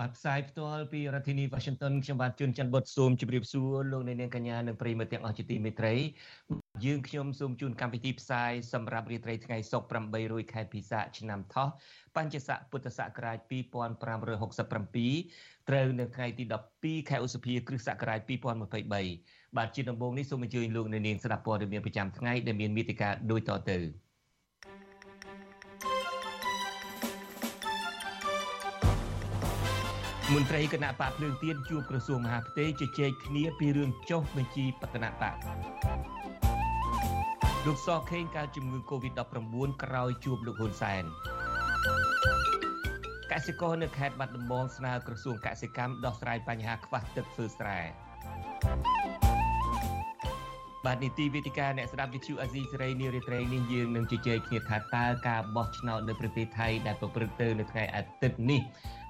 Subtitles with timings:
[0.00, 5.94] បាទផ្សាយផ្ទាល់ពីរដ្ឋធានី Washington ខ្ញុំបាទជួនច័ន្ទបុតស៊ូមជម្រាបសួរលោកអ្នកនាងកញ្ញានិងប្រិយមិត្តទាំងអស់ជាទីមេត្រី
[6.84, 11.68] យើងខ្ញុំសូមជូនកម្មវិធីផ្សាយសម្រាប់រាត្រីថ្ងៃសុក្រ800ខែពិសាឆ្នាំថោះ
[12.16, 16.44] បញ្ញស័កពុទ្ធសករាជ2567ត្រូវនៅថ្ងៃទី
[16.76, 24.05] 12ខែឧសភាគ្រិស្តសករាជ2023បាទជាដំបូងនេះសូមអញ្ជើញលោកអ្នកនាងស្ដាប់ព័ត៌មានប្រចាំថ្ងៃដែលមានមេតិការដូចតទៅ
[30.34, 35.36] មន្ត្រីគណៈបកភ្លើងទៀនជួបក្រសួងមហាផ្ទៃជជែកគ្នាពីរឿងចុះបញ្ជីបកណបក
[37.66, 41.04] លោកសខេងកើតជំងឺ Covid-19 ក្រោយជួបលោកហ៊ុនសែន
[43.32, 49.25] កសិករនៅខេត្តបាត់ដំបងស្នើក្រសួងកសិកម្មដោះស្រាយបញ្ហាខ្វះទឹកធ្វើស្រែ
[50.86, 58.60] បាទនីតិវិទ្យាអ្នកស្ដាប់វិទ្យុអាស៊ីសេរីនារីត្រីនេះយើងនឹងជជែកគ្នាថាតើការបោះឆ្នោតនៅប្រទេសថៃដែលប្រព្រឹត្តទៅនៅថ្ងៃអាទិត្យនេះ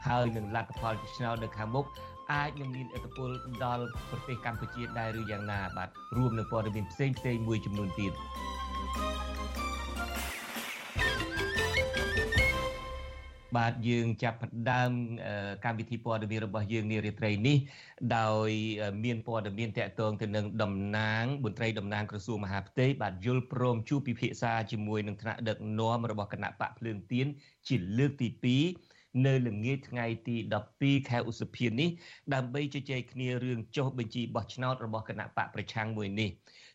[0.06, 1.86] ហើយនឹងលទ្ធផលឆ្នោតនៅខាងមុខ
[2.32, 3.30] អាចនឹងមានឥទ្ធិពល
[3.64, 8.12] ដល់ប្រទេសកម្ពុជាដែរឬយ៉ាងណាបាទរួមនឹងព័ត៌មានផ្សេងផ្សេងមួយចំនួនទៀត
[13.56, 14.90] បាទយើងចាប់ផ្ដើម
[15.64, 17.56] កម្មវិធីព័ត៌មានរបស់យើងនារាត្រីនេះ
[18.16, 18.50] ដោយ
[19.04, 27.26] មានព័ត៌មានតកតងទៅនឹងតំណាងមន្ត្រីតំណាងក្រសួងមហាផ្ទៃបាទយល់ព្រមជួបពិភាក្សាជាមួយនឹងថ្នាក់ដឹកនាំរបស់គណៈបកភ្លើងទៀន
[27.68, 30.36] ជាលើកទី2នៅល្ងាចថ្ងៃទី
[30.72, 31.88] 12ខែឧសភានេះ
[32.34, 36.30] ដើម្បីជជែកគ្នារឿងចុះបញ្ជីបោះឆ្នោតរបស់គណៈបកប្រឆាំងមួយនេះ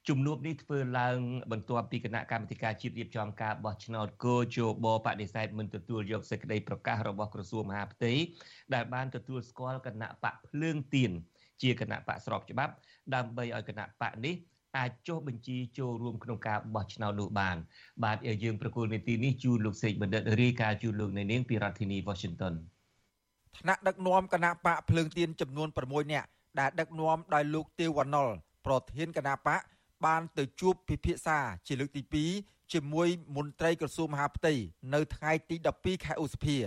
[0.10, 1.18] ជំនួបនេះធ្វើឡើង
[1.52, 8.14] បន្ទាប់ពីគណៈកម្មាធិការជាតិរៀបចំការបោះឆ្នោតគោជបបដិសេធមិនទទួលយកសេចក្តីប្រកាសរបស់ក្រសួងមហាផ្ទៃ
[8.74, 11.12] ដែលបានទទួលស្គាល់គណៈបកភ្លើងទៀន
[11.62, 12.74] ជាគណៈបកស្របច្បាប់
[13.16, 14.36] ដើម្បីឲ្យគណៈបកនេះ
[14.78, 17.58] អាចចុះបញ្ជីចូលរួមក្នុងការបោះឆ្នោតនោះបាន
[18.04, 22.54] បាទយើងប្រកូលនីតិនេះជូនលោកសេកបណ្ឌិតរាយការណ៍ជូនលោកនៅនាងពីរដ្ឋធានី Washington
[23.60, 26.28] ថ្នាក់ដឹកនាំគណៈបកភ្លើងទៀនចំនួន6នាក់
[26.60, 28.28] ដែលដឹកនាំដោយលោកទេវវណ្ណុល
[28.66, 29.62] ប្រធានគណៈបក
[30.06, 32.04] បានទៅជួបពិភាក្សាជាលើកទី
[32.40, 34.54] 2ជាមួយមន្ត្រីក្រសួងមហាផ្ទៃ
[34.94, 36.58] នៅថ្ងៃទី12ខែឧសភា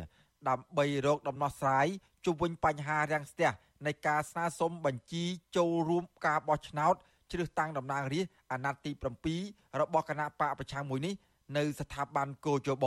[0.48, 1.86] ដើម្បីរកដំណោះស្រាយ
[2.24, 3.50] ជុំវិញបញ្ហារាំងស្ទះ
[3.86, 5.24] នៃការស្នើសុំបញ្ជី
[5.56, 6.94] ចូលរួមការបោះឆ្នោត
[7.32, 11.14] ជ្រើសតាំងតំណាងរាស្ត្រអាណត្តិទី7របស់គណៈបកប្រឆាំងមួយនេះ
[11.56, 12.86] នៅស្ថាប័នកោជប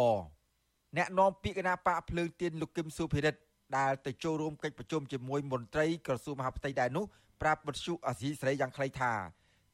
[0.98, 3.40] អ្នកនាំពាក្យគណៈបកភ្លើងទៀនលោកគឹមសុភិរិទ្ធ
[3.78, 7.06] ដែលទៅចូលរួមកិច្ចប្រជុំជាមួយមន្ត្រីក្រសួងមហាផ្ទៃដែរនោះ
[7.42, 9.12] ប្រាប់បទសុអាស៊ីសេរីយ៉ាងខ្លីថា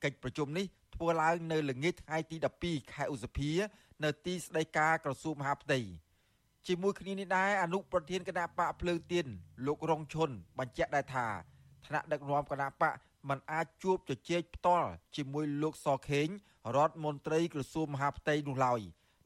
[0.04, 0.66] កិច្ចប្រជុំនេះ
[0.96, 3.52] ធ្វើឡើងនៅល្ងាចថ្ងៃទី12ខែឧសភា
[4.04, 5.80] នៅទីស្តីការក្រសួងមហាផ្ទៃ
[6.68, 9.26] ជាមួយគ្នានេះដែរអនុប្រធានគណៈបកភ្លើងទៀន
[9.66, 11.28] លោករងឈុនបញ្ជាក់ដែរថា
[11.88, 12.94] ថ្នាក់ដឹកនាំគណៈបក
[13.30, 16.28] មិនអាចជួបជជែកផ្ទាល់ជាមួយលោកសខេង
[16.76, 18.82] រដ្ឋមន្ត្រីក្រសួងមហាផ្ទៃនោះឡើយ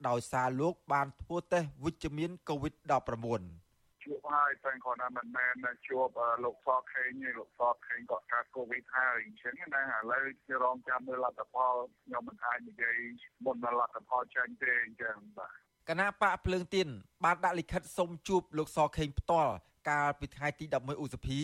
[0.07, 3.66] ដោយសារលោកបានធ្វើតេស្តវិជ្ជមាន COVID-19
[4.07, 5.53] ជួបហើយតែគាត់ថាមិនមែន
[5.87, 6.09] ជួប
[6.43, 12.97] លោកសខេងទេលោកសខេងគាត់កាត់កូវីដហើយអញ្ចឹងណាឥឡូវជារងចាំមើលលទ្ធផលខ្ញុំមិនអាចនិយាយ
[13.45, 15.53] មុនលទ្ធផលចេញទេអញ្ចឹងបាទ
[15.89, 16.87] គណៈបកភ្លើងទៀន
[17.25, 19.53] បានដាក់លិខិតសុំជួបលោកសខេងផ្ទាល់
[19.89, 21.39] កាលពីថ្ងៃទី11ឧសភា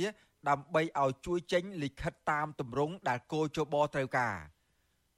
[0.50, 4.38] ដើម្បីឲ្យជួយចេញលិខិតតាមទម្រង់ដែលគោចបត្រូវការ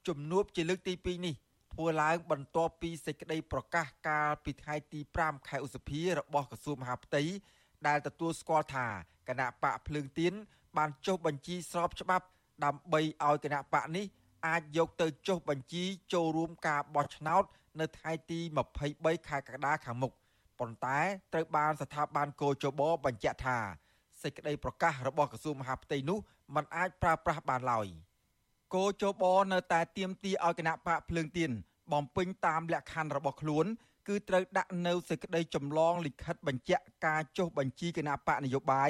[0.07, 1.35] ជំនួបជាលើកទី2នេះ
[1.75, 7.23] ធ្វើឡើងបន្ទាប់ពីសេចក្តីប្រកាសកាលពីថ្ងៃទី5ខែឧសភារបស់ក្រសួងមហាផ្ទៃ
[7.87, 8.87] ដែលទទួលស្គាល់ថា
[9.29, 10.33] គណៈបកភ្លើងទៀន
[10.77, 12.25] បានចុះបញ្ជីស្របច្បាប់
[12.65, 14.05] ដើម្បីឲ្យគណៈបកនេះ
[14.47, 17.43] អាចយកទៅចុះបញ្ជីចូលរួមការបោះឆ្នោត
[17.79, 18.39] នៅថ្ងៃទី
[18.83, 20.11] 23ខែកក្កដាខាងមុខ
[20.59, 20.99] ប៉ុន្តែ
[21.33, 23.57] ត្រូវបានស្ថាប័នកោជបបញ្ជាក់ថា
[24.21, 26.19] សេចក្តីប្រកាសរបស់ក្រសួងមហាផ្ទៃនោះ
[26.55, 27.87] มันអាចប្រើប្រាស់បានឡើយ
[28.75, 29.23] គោជប
[29.53, 31.51] នៅតែទៀមទីឲ្យគណៈបកភ្លើងទៀន
[31.91, 33.65] បំពេញតាមលក្ខខណ្ឌរបស់ខ្លួន
[34.07, 38.89] គឺត្រូវដាក់នៅសេចក្តីចម្លងលិខិតបញ្ជាក់ការចុះបញ្ជីគណៈបកនយោបាយ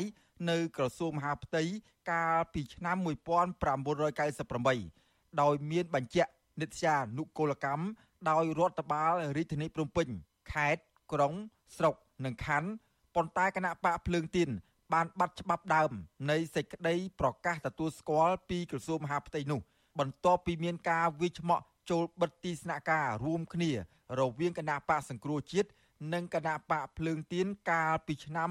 [0.49, 1.63] នៅក្រសួងមហាផ្ទៃ
[2.11, 6.31] កាលពីឆ្នាំ1998ដោយមានបញ្ជាក់
[6.61, 7.83] និត្យានុគោលកម្ម
[8.29, 10.07] ដោយរដ្ឋបាលរាជធានីភ្នំពេញ
[10.51, 11.33] ខេត្តក្រុង
[11.77, 11.95] ស្រុក
[12.25, 12.69] និងខណ្ឌ
[13.15, 14.49] ប៉ុន្តែគណៈបកភ្លើងទៀន
[14.93, 15.91] បានបាត់ច្បាប់ដើម
[16.31, 19.61] នៃសេចក្តីប្រកាសទទួលស្គាល់ពីក្រសួងមហាផ្ទៃនោះ
[20.00, 23.71] បន្ទាប់ពីមានការវិច្ឆមក់ចូលបិទទីស្នាក់ការរួមគ្នា
[24.19, 25.69] រវាងគណៈបកសង្គ្រោះជាតិ
[26.13, 28.50] និងគណៈបកភ្លើងទៀនកាលពីឆ្នាំ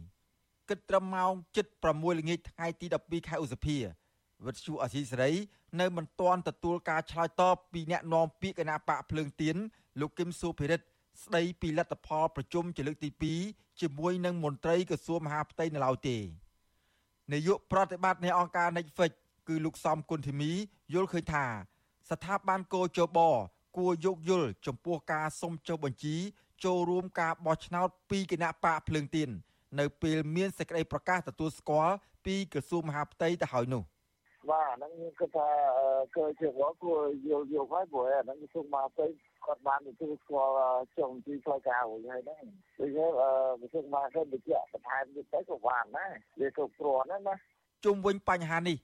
[0.00, 1.32] 2017គិតត្រឹមម៉ោង
[1.74, 3.76] 7:06ល្ងាចថ្ងៃទី12ខែឧសភា
[4.46, 5.32] វិទ្យុអសីសេរី
[5.80, 9.56] នៅមិនទាន់ទទួលការឆ្លើយតបពីអ្នកនាំពាក្យគណៈបកភ្លើងទៀន
[10.00, 10.86] លោកគឹមសុភិរិទ្ធ
[11.24, 13.10] ស្ដីពីលទ្ធផលប្រជុំជាលើកទី
[13.46, 16.16] 2ជាមួយនឹងមន្ត្រីក្រសួងមហាផ្ទៃនៅឡើយទេ
[17.32, 19.12] នាយកប្រតិបត្តិនៃអង្គការ Netflix
[19.48, 20.52] គឺលោកសំគុណធីមី
[20.94, 21.44] យល់ឃើញថា
[22.10, 23.18] ស្ថាប័នកោជប
[23.76, 26.16] គួរយោគយល់ចំពោះការសុំចុះបញ្ជី
[26.64, 29.28] ចូលរួមការបោះឆ្នោតពីគណៈបកភ្លើងទៀន
[29.78, 33.82] នៅពេលមានសេចក្តីប្រកាសទទួលស្គាល់ពីក្រសួងមហាផ្ទៃទៅហើយនោះ
[34.50, 35.48] បាទហ្នឹងគឺថា
[36.16, 39.06] គឺជាវគួរយល់យកហើយព្រោះអាហ្នឹងក្រសួងមហាផ្ទៃ
[39.46, 40.54] គាត់បានទទួលស្គាល់
[40.98, 42.42] ចុងទីផ្លូវការរួចហើយហ្នឹង
[42.78, 43.10] ដូចនេះ
[43.60, 47.34] ក្រសួងមហាផ្ទៃបញ្ជាក់បន្ថែមទៀតទៅក៏បានដែរវាគ្រប់គ្រាន់ណាណា
[47.84, 48.76] ជុំវិញបញ្ហានេះ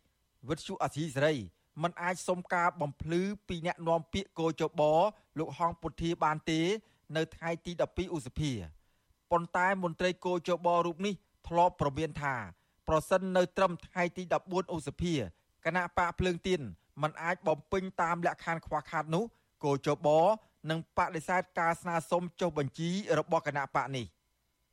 [0.49, 1.35] វិទ្យុអសីសេរី
[1.83, 4.83] មិនអាចសុំការបំភ្លឺពីអ្នកនាំពាក្យកោចប
[5.39, 6.61] លោកហងពុធាបានទេ
[7.17, 8.53] នៅថ្ងៃទី12ឧសភា
[9.31, 11.15] ប៉ុន្តែមន្ត្រីគោចបរូបនេះ
[11.49, 12.35] ធ្លាប់ប្រមានថា
[12.89, 15.15] ប្រសិននៅត្រឹមថ្ងៃទី14ឧសភា
[15.65, 16.61] គណៈបកភ្លើងទៀន
[17.03, 19.25] មិនអាចបំពេញតាមលក្ខខណ្ឌខ្វះខាតនោះ
[19.65, 20.09] គោចប
[20.71, 24.07] នឹងបដិសេធការស្នើសុំចុះបញ្ជីរបស់គណៈបកនេះ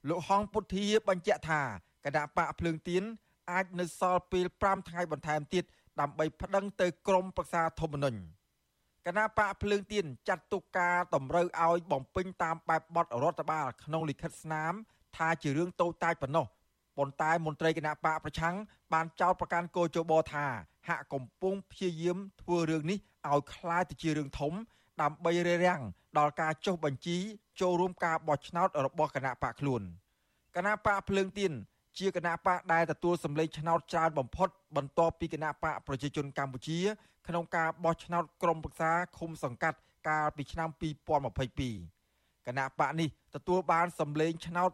[0.10, 1.62] លោកហងពុធាបញ្ជាក់ថា
[2.06, 3.04] គណៈបកភ្លើងទៀន
[3.51, 5.65] អាចនៅសល់ពេល5ថ្ងៃបន្ថែមទៀត
[6.01, 8.21] ដើម្បីប្តឹងទៅក្រមប្រឹក្សាធម្មនុញ្ញ
[9.07, 14.73] គណៈបកភ្លើងទៀនចាត់ទុកការតម្រូវឲ្យបំពេញតាមបែបបទរដ្ឋបាលក្នុងលិខិតស្នាម
[15.17, 16.47] ថាជារឿងតូចតាចប៉ុណ្ណោះ
[16.97, 18.57] ប៉ុន្តែមន្ត្រីគណៈបកប្រឆាំង
[18.93, 20.47] បានចោទប្រកាន់កោជបថា
[20.89, 22.99] ហាក់កំពុងព្យាយាមធ្វើរឿងនេះ
[23.29, 24.53] ឲ្យคล้ายទៅជារឿងធំ
[25.03, 25.83] ដើម្បីរារាំង
[26.19, 27.17] ដល់ការចុះបញ្ជី
[27.61, 29.83] ចូលរួមការបោះឆ្នោតរបស់គណៈបកខ្លួន
[30.57, 31.53] គណៈបកភ្លើងទៀន
[32.00, 36.80] ជាគណៈបកដែលទទួលសម្លេងឆ្នោតច្រើនបំផុត បន្ទាប់ពីគណៈបកប្រជាជនកម្ពុជា
[37.28, 39.78] ក្នុងការបោះឆ្នោតក្រុមប្រឹក្សាឃុំសង្កាត់
[40.08, 40.70] កាលពីឆ្នាំ
[41.60, 44.70] 2022គណៈបកនេះទទួលបានសម្លេងឆ្នោត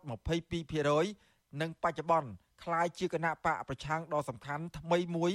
[0.80, 2.30] 22%និងបច្ចុប្បន្ន
[2.64, 5.32] ក្លាយជាគណៈបកប្រឆាំងដ៏សំខាន់ថ្មីមួយ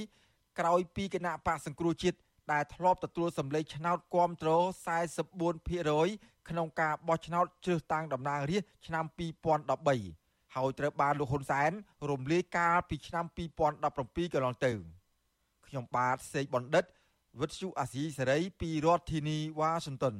[0.59, 2.17] ក្រោយពីគណៈបកសង្គ្រោះជាតិ
[2.51, 4.49] ដែលធ្លាប់ទទួលសម្លេងឆ្នោតគាំទ្រ
[5.29, 10.22] 44%ក្នុងការបោះឆ្នោតជ្រើសតាំងតំណាងរាស្ត្រឆ្នាំ2013
[10.55, 11.71] ហើយត្រូវបានលោកហ៊ុនសែន
[12.09, 13.25] រំលាយកាលពីឆ្នាំ
[13.75, 14.71] 2017កន្លងទៅ
[15.67, 16.85] ខ្ញុំបាទសេកបណ្ឌិត
[17.41, 20.15] វិទ្យុអាស៊ីសេរីពីរដ្ឋធានីវ៉ាស៊ីនតោន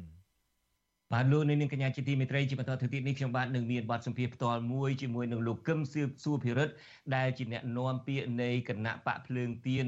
[1.13, 6.74] បាទលោកនាងកញ្ញាជាទីមេត្រីជាបន្តទៅទៀតនេះខ្ញុំបាទនឹងមានបទសម្ភាសផ្ទាល់មួយជាមួយនឹងលោកកឹមសៀបសួរភិរិទ្ធ
[7.15, 9.86] ដែលជាអ្នកនាំពាក្យនៃគណៈបកភ្លើងទៀន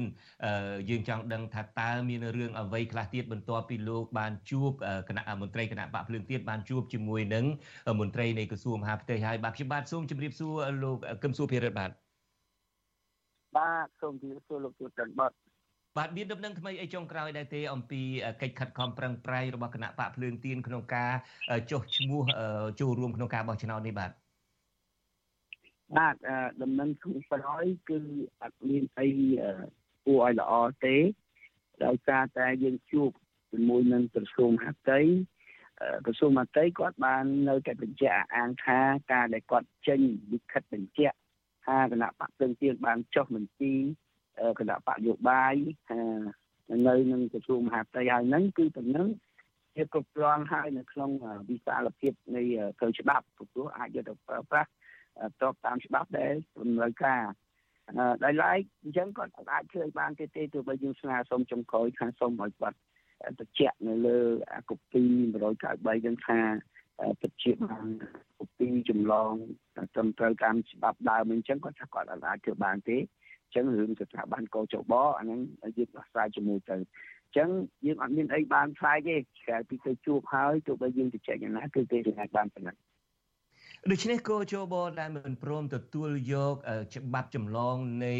[0.90, 4.70] យើងចង់ដឹងថាតើមានរឿងអ្វីខ្លះទៀតបន្ទាប់ពីលោកបានជួប
[5.08, 7.44] គណៈមន្ត្រីគណៈបកភ្លើងទៀនបានជួបជាមួយនឹង
[8.00, 11.90] មន្ត្រីនៃក្រសួងមហាផ្ទៃហើយបាទខ្ញុំបាទសូមជម្រាបសួរលោកកឹមសួរភិរិទ្ធបាទ
[13.56, 15.45] បាទសូមជម្រាបសួរលោកជួនច័ន្ទបាទ
[15.96, 18.02] បាទមានដំណឹងថ្មីអីចុងក្រោយដែរទេអំពី
[18.42, 21.12] កិច្ចខិតខំប្រឹងប្រែងរបស់គណៈបកភ្លើងទៀនក្នុងការ
[21.70, 22.22] ចុះឈ្មោះ
[22.80, 24.10] ចូលរួមក្នុងការបោះឆ្នោតនេះបាទ
[25.98, 26.16] បាទ
[26.62, 27.98] ដំណឹងខាងក្រោយគឺ
[28.42, 29.08] អត់មានអី
[30.04, 30.52] គួរឲ្យល្អ
[30.84, 30.96] ទេ
[31.84, 33.10] ដោយសារតែយើងជួប
[33.52, 35.00] ជាមួយនឹងក្រសួងមហាផ្ទៃ
[36.06, 38.78] ក្រសួងមហាផ្ទៃគាត់បាននៅតែបញ្ជាក់អាងថា
[39.12, 40.00] ការដែលគាត់ចេញ
[40.32, 41.16] លិខិតបញ្ជាក់
[41.66, 43.80] ថាគណៈបកភ្លើងទៀនបានចុះមន្ទីរ
[44.58, 45.54] គណៈបកយោបាយ
[46.70, 49.08] នៅនឹងក្រសួងមហាផ្ទៃហើយហ្នឹងគឺតំណឹង
[49.76, 51.10] ជាគ្រប់គ្រាន់ហើយនៅក្នុង
[51.50, 52.42] វិសាលភាពនៃ
[52.80, 54.70] ត្រូវច្បាប់ព្រោះអាចយកទៅប្រើប្រាស់
[55.42, 57.22] តបតាមច្បាប់ដែលតម្រូវការ
[58.24, 62.78] ដោយឡែកអញ្ចឹងគាត់អាចជួយបានទេទេទោះបីយើងស្នើសុំចំក្រោយខាងសុំឲ្យគាត់
[63.38, 64.18] បញ្ជាក់នៅលើ
[64.52, 65.02] អាកូពី
[65.40, 66.38] 193នឹងថា
[67.20, 67.86] ពិតជាបាន
[68.38, 69.32] កូពីចម្លង
[69.94, 72.98] ត្រឹមត្រូវតាមច្បាប់ដើមអញ្ចឹងគាត់ថាគាត់អាចធ្វើបានទេ
[73.54, 75.40] ចឹងរឿងស្ថាប័នកោចបអាហ្នឹង
[75.78, 77.48] យើងដោះស្រាយជាមួយទៅអញ្ចឹង
[77.86, 82.76] យើងអត់មានអីបានផ្សាយទេក្រៅពីទៅជួបហើយទោះបីយើងទៅចែកយ៉ាងណាគឺគេអាចបានប៉ុណ្ណឹង
[83.90, 86.54] ដូច្នេះកោជបដែលមិនព្រមទទួលយក
[86.94, 87.76] ច្បាប់ចម្លង
[88.06, 88.16] នៃ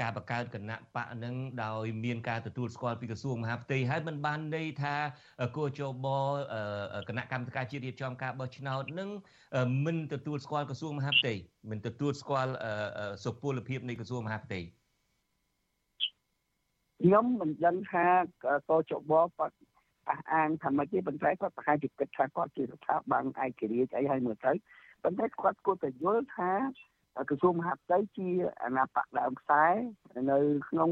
[0.00, 1.34] ការបង្កើតគណៈបកនឹង
[1.64, 4.94] ដោយមានការទទួលស្គាល់ពីក្រសួងមហាផ្ទៃហើយមិនបានន័យថា
[5.56, 6.06] គោចប
[7.08, 9.10] គណៈកម្មការជាតិរៀបចំការបោះឆ្នោតនឹង
[9.86, 11.34] មិនទទួលស្គាល់ក្រសួងមហាផ្ទៃ
[11.70, 12.52] មិនទទួលស្គាល់
[13.24, 14.60] សុពលភាពនៃក្រសួងមហាផ្ទៃ
[17.02, 18.06] ខ្ញុំមិនដឹងថា
[18.70, 19.56] កោចបគាត់
[20.08, 24.52] អះអាងថាម៉េចទេប៉ុន្តែគាត់ប្រហែលជាគិតថាគាត់ជាស្ថាប័នឯករាជ្យអីហើយមើលទៅ
[25.04, 26.50] ប៉ុន្តែគាត់គួរតែយល់ថា
[27.28, 28.28] ក្រសួងមហាផ្ទៃជា
[28.62, 29.64] អាណាបកដើមខ្សែ
[30.30, 30.38] នៅ
[30.70, 30.90] ក្នុង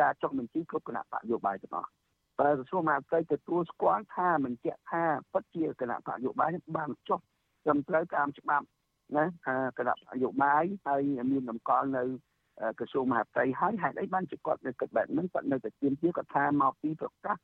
[0.00, 1.90] ការចុះបញ្ជីគ្រប់គណៈបកយោបាយទាំងអស់
[2.38, 7.20] បើក្រសួងមហាផ្ទៃទទួលស្គាល់ថាមិនជាក់ថាពិតជាគណៈបកយោបាយបានចុះ
[7.64, 8.66] ត្រឹមត្រូវតាមច្បាប់
[9.16, 9.24] ណា
[9.78, 11.02] គណៈបកយោបាយហើយ
[11.32, 12.04] មានតម្កល់នៅ
[12.78, 17.36] ក្រសួងមហាផ្ទៃហើយហេតុអីបានជាគាត់នៅគិតបែបហ្នឹងគាត់នៅតែទៀមទាគាត់ថាមកពីប្រកាស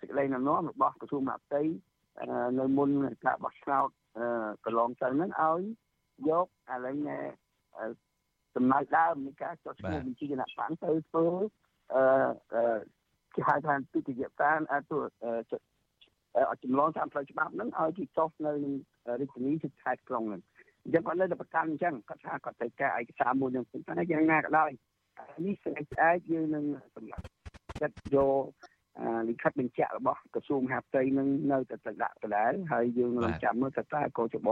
[0.00, 1.62] សេចក្តីណែនាំរបស់ក្រសួងមហាផ្ទៃ
[2.58, 2.90] នៅមុន
[3.24, 3.88] ការបោះឆ្នោត
[4.64, 5.60] កន្លងទៅហ្នឹងឲ្យ
[6.30, 7.18] យកឥឡូវណែ
[8.56, 11.26] ដំណើរដើមនៃការចុះឈ្មោះបញ្ជីគណៈបកទៅធ្វើ
[11.94, 12.62] អឺ
[13.34, 18.52] គេហៅថាទុតិយតាមអត់ចម្លងតាមផ្លូវច្បាប់ហ្នឹងឲ្យគេចុះនៅ
[19.20, 20.42] រាជធានីគឺខេត្តក្រុងហ្នឹង
[20.84, 24.70] អញ្ចឹងគាត់នៅតែប្រកាន់អញ្ចឹងគាត់ថាគាត់ត្រូវការឯកសារមួយនឹងតែយ៉ាងណាក៏ដោយ
[25.46, 27.24] នេះស្អែកស្អែកយើងនឹងសម្រាប់
[27.80, 28.42] ចិត្តយក
[29.28, 34.48] លិខិតបញ្ជាក់របស់ក្រសួងមហាផ្ទៃនឹងនៅតែទៅដាក់ដដែលហើយយើងរងចាំមើលតើតើកោចប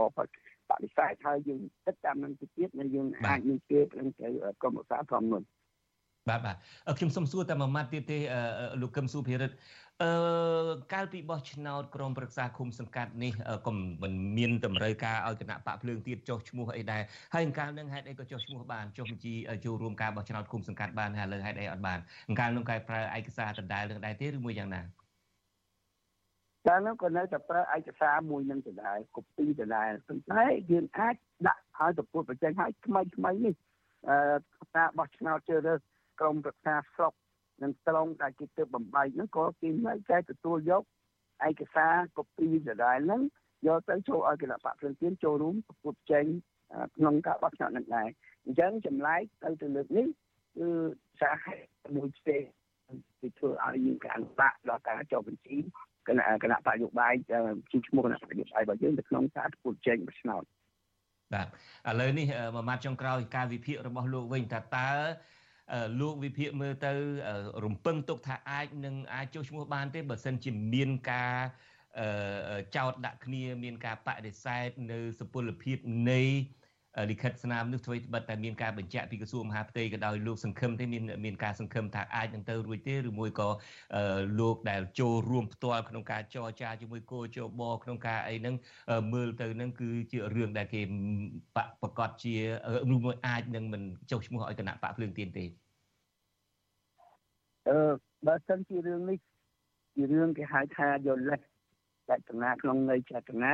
[0.69, 4.27] បដិសេធហើយយើងគិតតាមនឹងទៅទៀតនៅយើងអាចនឹងជឿទៅ
[4.61, 5.43] ក្រមឧស្សាហកម្មនោះ
[6.29, 6.55] បាទបាទ
[6.97, 8.19] ខ្ញុំសូមសួរតែមួយម៉ាត់ទៀតទេ
[8.81, 9.55] លោកកឹមសុភិរិទ្ធ
[10.03, 10.11] អឺ
[10.93, 13.33] កាលពីបោះឆ្នោតក្រមប្រឹក្សាឃុំសង្កាត់នេះ
[13.67, 17.01] ក៏មិនមានតម្រូវការឲ្យគណៈបកភ្លើងទៀតចុះឈ្មោះអីដែរ
[17.33, 19.33] ហើយកាលនឹងហេតុអីក៏ចុះឈ្មោះបានចុះបញ្ជី
[19.65, 21.99] ចូលរួមការបោះឆ្នោតឃុំសង្កាត់បានហើយលើហេតុអីអត់បាន
[22.39, 24.81] កាលនឹងគេប្រើឯកសារដដែលនឹងដែរទេឬមួយយ៉ាងណា
[26.67, 31.15] តែនោះក៏នៅតែប្រើឯកសារមួយនឹងដដែលកូពីដដែលប៉ុន្តែយើងអាច
[31.47, 33.55] ដាក់ឲ្យទៅពុតបញ្ចេញឲ្យថ្មីថ្មីនេះ
[34.09, 34.17] អឺ
[34.75, 35.79] ការបោះឆ្នោតជ្រើសរើស
[36.19, 37.13] ក្រមប្រឹក្សាស្រុក
[37.63, 40.83] និងត្រង់ដែលគេទើបបំបែកហ្នឹងក៏គេនៅតែទទួលយក
[41.47, 43.21] ឯកសារកូពីដដែលហ្នឹង
[43.67, 46.25] យកទៅចូលឲ្យគណៈបកព្រឹងទៀនចូលរួមប្រកួតចេញ
[46.97, 48.07] ក្នុងការបោះឆ្នោតនឹងដែរ
[48.45, 50.07] អញ្ចឹងចម្លែកទៅទៅលើកនេះ
[50.57, 50.67] គឺ
[51.21, 52.43] សាហេតុមួយផ្សេង
[53.21, 55.57] ទីធ្វើឲ្យយើងការបាក់ដល់ការចុះបញ្ជី
[56.07, 57.13] គណៈគណៈបកយោបាយ
[57.71, 60.43] ជាឈ្មោះគណៈបកយោបាយរបស់យើងនៅក្នុងការប្រកួតចេញបោះឆ្នោត
[61.33, 61.47] បាទ
[61.89, 64.91] ឥឡូវនេះមួយម៉ាត់ចុងក្រោយការវិភាគរបស់លោកវិញថាតើ
[66.01, 66.93] លោកវិភាគមើលទៅ
[67.65, 71.35] រំពឹងទុកថាអាចនឹងអាចចុះឈ្មោះបានទេបើសិនជាមានការ
[72.75, 75.77] ចោតដាក់គ្នាមានការបដិសេធនៅសុពលភាព
[76.11, 76.21] នៃ
[77.11, 83.49] លិខិតស្នាមនោះធ្វើបិទតែមានការបញ្ជាក់ពីក្រសួងមហាផ្ទៃក៏ដោយលោកសង្ឃឹមទេមានមានការសង្ឃឹមថាអាចនឹងទៅរួចទេឬមួយក៏
[84.39, 88.55] លោកដែលចូលរួមផ្ទាល់ក្នុងការចរចាជាមួយគោជបក្នុងការអីហ្នឹង
[89.13, 90.81] មើលទៅហ្នឹងគឺជារឿងដែលគេ
[91.81, 92.35] ប្រកាសជា
[92.93, 95.45] ឬមួយអាចនឹងមិនចុះឈ្មោះឲ្យគណៈបកភ្លើងទៀនទេ
[97.69, 97.77] អឺ
[98.27, 99.17] បើសិនជារឿងនេះ
[99.95, 101.41] ជារឿងគេហៅថាយល់លេស
[102.09, 103.53] ចេតនាក្នុងន័យចេតនា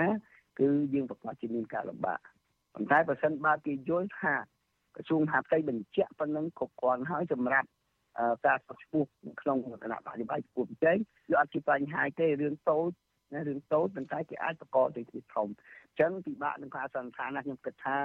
[0.59, 2.19] គឺយើងប្រកាសជាមានការលំបាក
[2.75, 4.33] ប៉ុន្តែបើសិនបើគេយល់ថា
[4.95, 7.67] ក្រសួងមហាផ្ទៃបញ្ជាក់ប៉ុណ្ណឹងគ្រប់គ្រាន់ហើយសម្រាប់
[8.45, 9.03] ការសស្ពុះ
[9.41, 10.97] ក្នុងគណៈបរិប័យប្រគួតប្រជែង
[11.31, 12.89] វាអត់ជាបញ្ហាទេរឿងតូច
[13.33, 17.95] ណារឿងតូចប៉ុន្តែគេអាចបកកទៅជាធំអញ្ចឹងពិបាកនឹងការសន្និដ្ឋានណាខ្ញុំគិតថា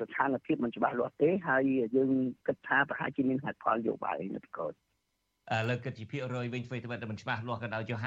[0.00, 1.62] ស្ថានភាពមិនច្បាស់លាស់ទេហើយ
[1.96, 2.10] យើង
[2.46, 8.06] គិតថាប្រហែលជាមានហេតុផលយោបាយនៅកូនឥឡូវគិតជាភាគរយវិញធ្វើទៅមិនច្បាស់លាស់ក៏ដោយចុះ50%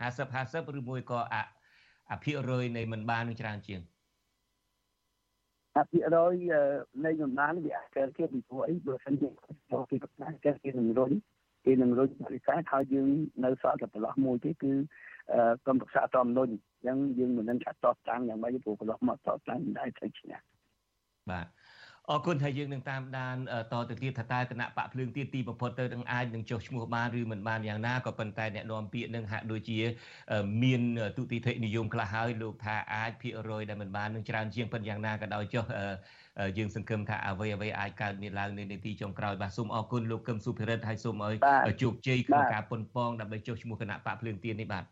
[0.00, 1.20] 50 50ឬមួយក៏
[2.12, 3.80] អភិរយនៃមិនបាននឹងច្រើនជាង
[5.78, 6.34] អភិរយ
[7.04, 9.28] នៃចំណានវាអាចកើតជាពីព្រោះអីបើសិនជា
[9.70, 11.12] ចូលពីប្រកាសកើតជានឹងរុញ
[11.64, 13.08] គេនឹងរុញបរិការហើយយើង
[13.44, 14.72] នៅសល់តែប្រឡោះមួយទេគឺ
[15.64, 20.36] ក្រុមប្រឹក្សាតំនុនអញ្ចឹងយើងមិននឹងថាតតតាំងយ៉ាងម៉េចព្រោះប្រឡោះមកតតតាំងមិនដែរត្រូវឈ្នះ
[21.30, 21.46] បាទ
[22.10, 23.36] អរគុណថាយើងនឹងតាមដាន
[23.72, 29.78] តទៅទៀតថាតើគណៈបកភ្លើងទៀតទីបំផុតទៅនឹងអាចនឹងចុះឈ្មោះបានឬមិនបានយ៉ាងណាក៏ប៉ុន្តែអ្នកនាំពាក្យនឹងហាក់ដូចជា
[30.62, 30.80] មាន
[31.16, 35.64] ទុតិធិនិយមខ្លះហើយលោកថាអាចភាគរយដែលមិនបាននឹងច្រើនជាងប៉ុន្តែយ៉ាងណាក៏ដោយចុះ
[36.58, 41.34] យើងសង្ឃឹមថាអ្វីអ្វីអាចកើតមានឡើងនៅនាទីចុងក្រោយបាទសូមអរគុណលោកកឹមសុភិរិទ្ធហើយសូមឲ្យ
[41.82, 44.84] ជោគជ័យក្នុងការប៉ុនប៉ងដើម្បីចុះឈ្មោះគណៈបកភ្លើងទៀននេះបាទ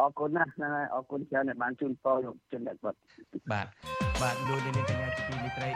[0.00, 2.98] អរគុណណាស់ណាអរគុណច្រើនដែលបានជូនពរលោកជនអ្នកបាត់
[3.52, 3.66] បាទ
[4.22, 5.70] បាទលោកនាងកញ្ញាជាទីមេត្រី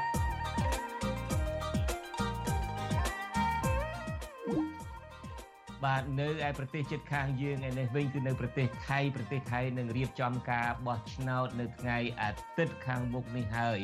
[5.85, 13.81] បាទនៅឯប្រទេសជិតខាងយើងឯនេះវិញគឺនៅប្រទេសថៃប្រទេសថៃនឹងរៀបចំការបោះឆ្នោតនៅថ្ងៃអាទិត្យខាងមុខនេះហើយ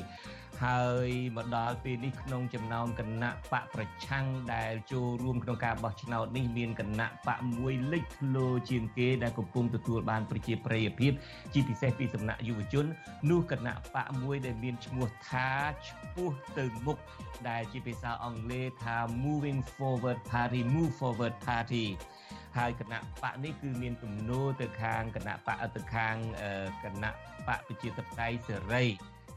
[0.64, 11.12] ហើយមកដល់ពេលនេះក្នុងចំណោមគណៈបកប្រឆាំងដែលចូលរួមក្នុងការបោះឆ្នោតនេះមានគណៈបកមួយលេចធ្លោជាងគេដែលកំពុងទទួលបានប្រជាប្រិយភាព
[11.52, 12.86] ជាពិសេសពីសំណាក់យុវជន
[13.30, 15.48] នោះគណៈបកមួយដែលមានឈ្មោះថា
[15.88, 16.98] ឈ្មោះទៅមុខ
[17.48, 21.84] ដែលជាភាសាអង់គ្លេសថា Moving Forward Party Move Forward Party
[22.56, 26.16] ហើយគណៈបកនេះគឺមានទំនោរទៅខាងគណៈបកទៅខាង
[26.84, 27.10] គណៈ
[27.48, 28.84] បកប្រជាធិបតេយ្យសេរី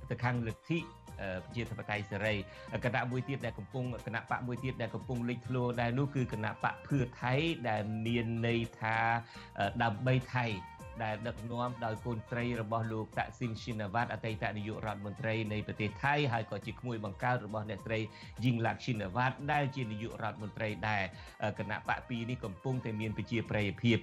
[0.09, 0.79] ទៅខាងលទ្ធិ
[1.45, 2.35] ប្រជាធិបតេយ្យសេរី
[2.85, 7.33] គណៈមួយទៀតដែលកំពុងគណៈបកមួយទៀតដែលកំពុងលេចធ្លោដែរនោះគឺគណៈបកភឿថៃ
[7.69, 8.97] ដែលមានន័យថា
[9.83, 10.45] ដើម្បីថៃ
[11.03, 17.99] ដែលដឹកនាំដោយកូនស្រីរបស់លោកតាក់ស៊ីនស៊ីណាវ៉ាត់អតីតនាយករដ្ឋមន្ត្រីនៃប្រទេសថៃហើយក៏ជាក្មួយបង្កើតរបស់អ្នកស្រី
[18.43, 21.03] យីងឡាក់ស៊ីណាវ៉ាត់ដែលជានាយករដ្ឋមន្ត្រីដែរ
[21.59, 23.97] គណៈបកពីរនេះកំពុងតែមានប្រជាប្រិយភាព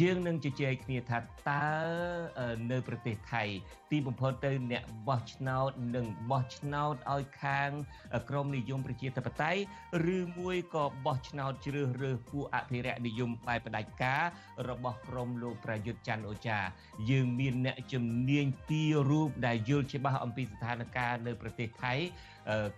[0.00, 1.66] យើងនឹងជជែកគ្នាថាតើ
[2.70, 3.44] នៅប្រទេសថៃ
[3.90, 7.70] ទីបំផុតទៅអ្នកបោះឆ្នោតនឹងបោះឆ្នោតឲ្យខាង
[8.30, 9.60] ក្រមនិយមប្រជាធិបតេយ្យ
[10.16, 14.22] ឬមួយក៏បោះឆ្នោតជ្រើសរើសពួកអភិរក្សនិយមបែបផ្ដាច់ការ
[14.68, 16.58] របស់ក្រមលោកប្រយុទ្ធច័ន្ទអូអូចា
[17.10, 21.94] យើងមានអ្នកជំនាញពីររូបដែលយល់ច្បាស់អំពីស្ថានភាពនៅប្រទេសថៃ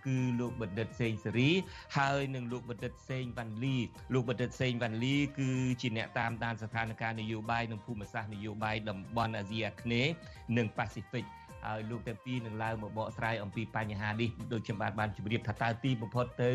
[0.05, 1.49] គឺលោកបណ្ឌិតសេងសេរី
[1.97, 3.75] ហើយនិងលោកបណ្ឌិតសេងវ៉ាន់លី
[4.13, 5.49] លោកបណ្ឌិតសេងវ៉ាន់លីគឺ
[5.81, 10.11] ជាអ្នកតាមដានស្ថានភាពនយោបាយនិងភូមិសាស្ត្រនយោបាយតំបន់អាស៊ីអាគ្នេយ៍
[10.57, 11.25] និងប៉ាស៊ីហ្វិក
[11.65, 16.51] ហើយលោកទាំងពីរនឹងឡើងមកបកស្រាយអំពីបញ្ហានេះដូចខ្ញុំបានបានជម្រាបថាតើទីបំផុតទៅ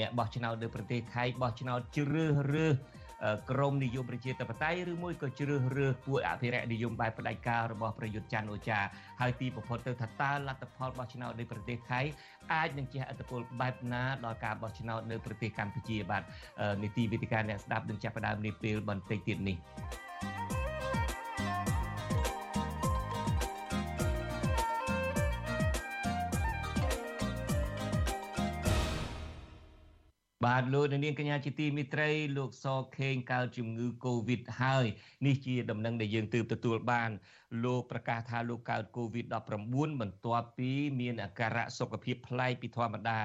[0.00, 2.74] អ្នកបោះឆ្នោតនៅប្រទេសថៃបោះឆ្នោតជ្រើសរើស
[3.50, 8.78] ក្រមនិយមប្រជាធិបតេយ្យឬមួយក៏ជ្រើសរើសពួកអភិរក្សនិយមបែបផ្ដាច់ការរបស់ប្រយុទ្ធច័ន្ទអូចា
[9.20, 12.00] ហើយទីបំផុតទៅថាតើលទ្ធផលបោះឆ្នោតនៅប្រទេសថៃ
[12.52, 16.22] អាចនឹងជះឥទ្ធិពលបែបណាដល់ការបោះឆ្នោតនៅប្រទេសកម្ពុជាបាទ
[16.82, 19.56] នីតិវិទ្យាអ្នកស្ដាប់នឹងចាប់ផ្ដើមនេះពេលបន្តិចទៀតនេះ
[30.44, 32.66] បាទលោកនាងកញ្ញាជាទីមិត្តរីលោកស
[32.98, 34.86] ខេងកើតជំងឺ Covid ហើយ
[35.26, 37.10] នេះជាដំណឹងដែលយើងទើបទទួលបាន
[37.64, 40.70] លោកប្រកាសថាលោកកើត Covid-19 បន្ទាប់ពី
[41.00, 43.20] មានអាការៈសុខភាពប្លែកពីធម្មតា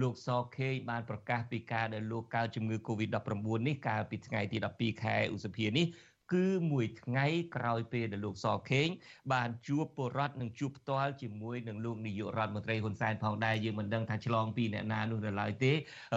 [0.00, 5.86] លោកសខេងបានប្រកាសពីការដែលលោកកើតជំងឺ Covid-19 នេះកាលពីថ្ងៃទី12ខែឧសភានេះ
[6.32, 8.88] គឺមួយថ្ងៃក្រោយពេលដែលលោកសខេង
[9.32, 15.72] បានជួបពលរដ្ឋនិងជួបផ្ទាល់ជាមួយនឹងលោកនាយករដ្ឋមន្ត្រីហ៊ុនសែនផងដែរយើងមិនដឹងថាឆ្លងពីអ្នកណានោះនៅឡើយទេ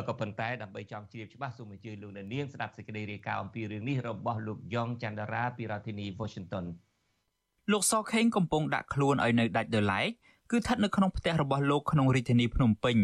[0.08, 6.66] ក៏ប៉ុន្តែដើម្បីចង់ជ្រាបច្បាស់សូមអញ្ជើញលោកនាងស្ដាប់សេចក្តីរាយការណ៍អំពីរឿងនេះរបស់លោកយ៉ងច័ន្ទរាពីរដ្ឋធានី Washington
[7.72, 10.08] លោកសខេងកំពុងដាក់ខ្លួនឲ្យនៅដាច់ដោយឡែក
[10.52, 12.98] គឺស្ថិតនៅក្នុងផ្ទះរបស់លោកក្នុងរាជធានីភ្នំពេញ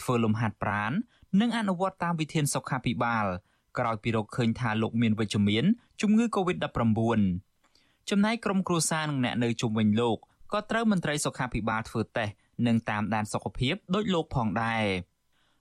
[0.00, 0.92] ធ្វើលំហាត់ប្រាណ
[1.40, 3.26] និងអនុវត្តតាមវិធានសុខាភិបាល
[3.78, 5.64] ក្រោយពីរកឃើញថាលោកមានវិជ្ជមាន
[6.00, 7.20] ជំងឺ Covid-19
[8.10, 10.16] ចំណែកក្រុមគ្រួសារនិងអ្នកនៅជុំវិញលោក
[10.52, 12.34] ក៏ត្រូវមន្ត្រីសុខាភិបាលធ្វើតេស្ត
[12.66, 14.84] និងតាមដានសុខភាពដោយលោកផងដែរ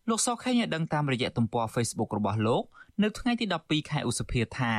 [0.10, 2.64] លោកសុខេងបានដឹងតាមរយៈទំព័រ Facebook របស់លោក
[3.04, 4.74] នៅថ្ងៃទី12ខែឧសភាថា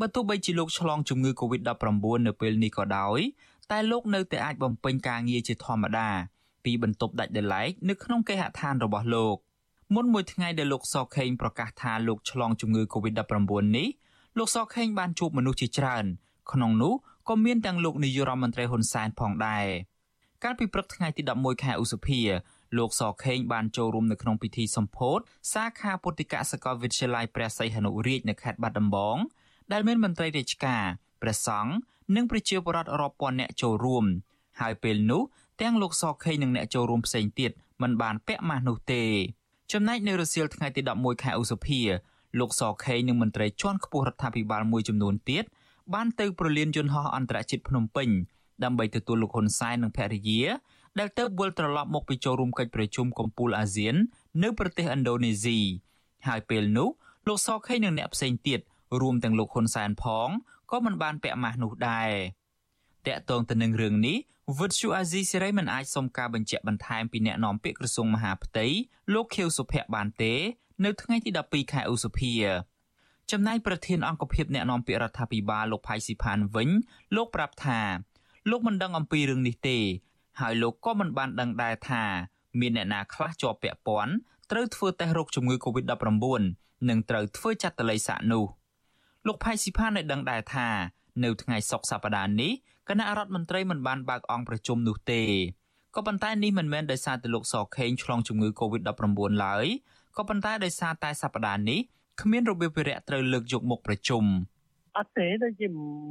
[0.00, 1.94] បើទោះបីជាលោកឆ្លងជំងឺ Covid-19
[2.26, 3.18] នៅពេលនេះក៏ដោយ
[3.70, 6.08] តែលោកនៅតែអាចបំពេញការងារជាធម្មតា
[6.64, 9.36] ពីបន្ទប់ដាច់ដោយឡែកនៅក្នុងគេហដ្ឋានរបស់លោក
[9.94, 13.88] មុនមួយថ្ងៃដែលលោកសខេងប្រកាសថាលោកឆ្លងជំងឺ Covid-19 នេះ
[14.38, 16.04] លោកសខេងបានជួបមនុស្សជាច្រើន
[16.52, 16.94] ក្នុងនោះ
[17.28, 19.66] ក៏មានទាំងលោកនាយរដ្ឋមន្ត្រីហ៊ុនសែនផងដែរ
[20.44, 22.20] កាលពីព្រឹកថ្ងៃទី11ខែឧសភា
[22.78, 25.18] លោកសខេងបានចូលរួមនៅក្នុងពិធីសម្ពោធ
[25.52, 29.16] សាខាពុទ្ធិកសាកលវិទ្យាល័យព្រះសីហនុរាជនៅខេត្តបាត់ដំបង
[29.72, 30.84] ដែលមានមន្ត្រីរាជការ
[31.22, 31.72] ព្រះសង្ឃ
[32.16, 34.04] និងប្រជាពលរដ្ឋរាប់ពាន់នាក់ចូលរួម
[34.60, 35.22] ហើយពេលនោះ
[35.60, 37.50] ទាំងលោកសខេងនិងអ្នកចូលរួមផ្សេងទៀត
[37.82, 39.04] មិនបានពាក់ម៉ាស់នោះទេ
[39.74, 41.80] ចំណែកនៅរសៀលថ្ងៃទី11ខែឧសភា
[42.38, 45.44] លោកសខេងនិងមន្ត្រីជាន់ខ្ពស់រដ្ឋាភិបាលមួយចំនួនទៀត
[45.94, 48.08] បានទៅប្រលានយន្តហោះអន្តរជាតិភ្នំពេញ
[48.64, 50.42] ដើម្បីទទួលលោកហ៊ុនសែននិងភរិយា
[50.98, 53.94] ដែលទៅវិលត្រឡប់មកពីចូលរួមកិច្ចប្រជុំកំពូលអាស៊ាន
[54.42, 55.58] នៅប្រទេសឥណ្ឌូនេស៊ី
[56.26, 56.88] ហើយពេលនោះ
[57.28, 58.60] លោកសខេងនិងអ្នកផ្សេងទៀត
[59.00, 60.28] រួមទាំងលោកហ៊ុនសែនផង
[60.70, 62.10] ក៏មិនបានពាក់ម៉ាស់នោះដែរ
[63.06, 64.16] តាក់ទងទៅនឹងរឿងនេះ
[64.58, 68.66] វិទ្យុអាស៊ីសេរីមិនអាចសុំការបញ្ជាក់បន្ថែមពីអ្នកនាំពាក្យក្រសួងមហាផ្ទៃ
[69.14, 70.34] លោកខៀវសុភ័ក្របានទេ
[70.84, 72.32] នៅថ្ងៃទី12ខែឧសភា
[73.30, 76.68] ចំណែកប្រធានអង្គភិបអ្នកនាំពាក្យរដ្ឋាភិបាលលោកផៃស៊ីផានវិញ
[77.16, 77.80] លោកប្រាប់ថា
[78.50, 79.78] លោកមិនដឹងអំពីរឿងនេះទេ
[80.40, 82.04] ហើយលោកក៏មិនបានដឹងដែរថា
[82.60, 84.12] មានអ្នកណាខ្លះជាប់ពាក់ព័ន្ធ
[84.50, 86.42] ត្រូវធ្វើតេស្តរោគជំងឺ Covid-19
[86.88, 88.44] និងត្រូវធ្វើចាត់តល័យសាក់នោះ
[89.26, 90.68] លោកផៃស៊ីផានได้ដឹងដែរថា
[91.24, 92.52] នៅថ្ងៃសុក្រសប្តាហ៍នេះ
[92.88, 95.22] គណៈរដ្ឋមន្ត្រីមិនបានបើកអង្គប្រជុំនោះទេ
[95.96, 99.66] ក៏ប៉ុន្តែនេះមិនមែនដោយសារតែលោកសខេងឆ្លងជំងឺ Covid-19 ឡើយ
[100.16, 101.80] ក៏ប៉ុន្តែដោយសារតែសប្តាហ៍នេះ
[102.20, 104.24] គ្មានរបៀបវិរៈត្រូវលើកយកមកប្រជុំ
[104.98, 105.66] អត់ទេដូចជា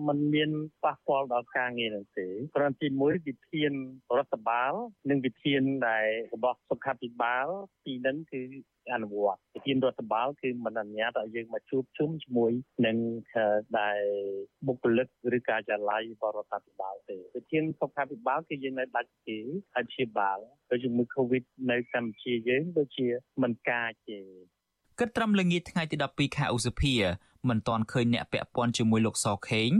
[0.08, 0.50] มันមាន
[0.84, 3.72] ប៉ះពាល់ដល់ការងារនោះទេគ្រាន់ទីមួយវិធាន
[4.18, 4.74] រដ្ឋបាល
[5.10, 7.48] និងវិធានដែលរបស់សុខាភិបាល
[7.86, 8.42] ពីនឹងគឺ
[8.94, 12.52] អនុវត្តវិធានរដ្ឋបាលគឺមិនអនុញ្ញាតឲ្យយើងមកជួបជុំជាមួយ
[12.86, 12.98] នឹង
[13.80, 14.02] ដែល
[14.68, 19.40] បុគ្គលិកឬការិយាល័យបរដ្ឋាភិបាលទេវិធានសុខាភិបាលគឺយើងនៅដាច់គេ
[19.76, 20.38] ហើយព្យាបាល
[20.72, 23.08] ដោយជំងឺ Covid នៅកម្ពុជាយើងដូចជា
[23.42, 24.20] មិនកាចទេ
[25.00, 26.96] គិតត្រឹមល្ងាចថ្ងៃទី12ខែឧសភា
[27.50, 29.72] មិនទាន់ឃើញអ្នកពាក់ព័ន្ធជាមួយលោកសខេង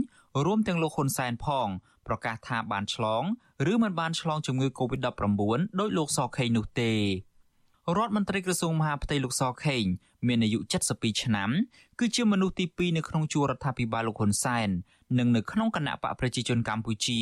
[0.44, 1.68] រួមទាំងលោកហ៊ុនសែនផង
[2.06, 3.24] ប្រកាសថាបានឆ្លង
[3.72, 5.40] ឬមិនបានឆ្លងជំងឺ Covid-19
[5.80, 6.92] ដោយលោកសខេងនោះទេ
[7.96, 9.84] រដ្ឋមន្ត្រីក្រសួងមហាផ្ទៃលោកសខេង
[10.26, 10.58] មានអាយុ
[10.90, 11.50] 72ឆ្នាំ
[11.98, 14.68] គឺជាមនុស្សទី2នៅក្នុងជួររដ្ឋាភិបាលលោកហ៊ុនសែន
[15.18, 17.20] និងនៅក្នុងគណៈបកប្រជាជនកម្ពុជា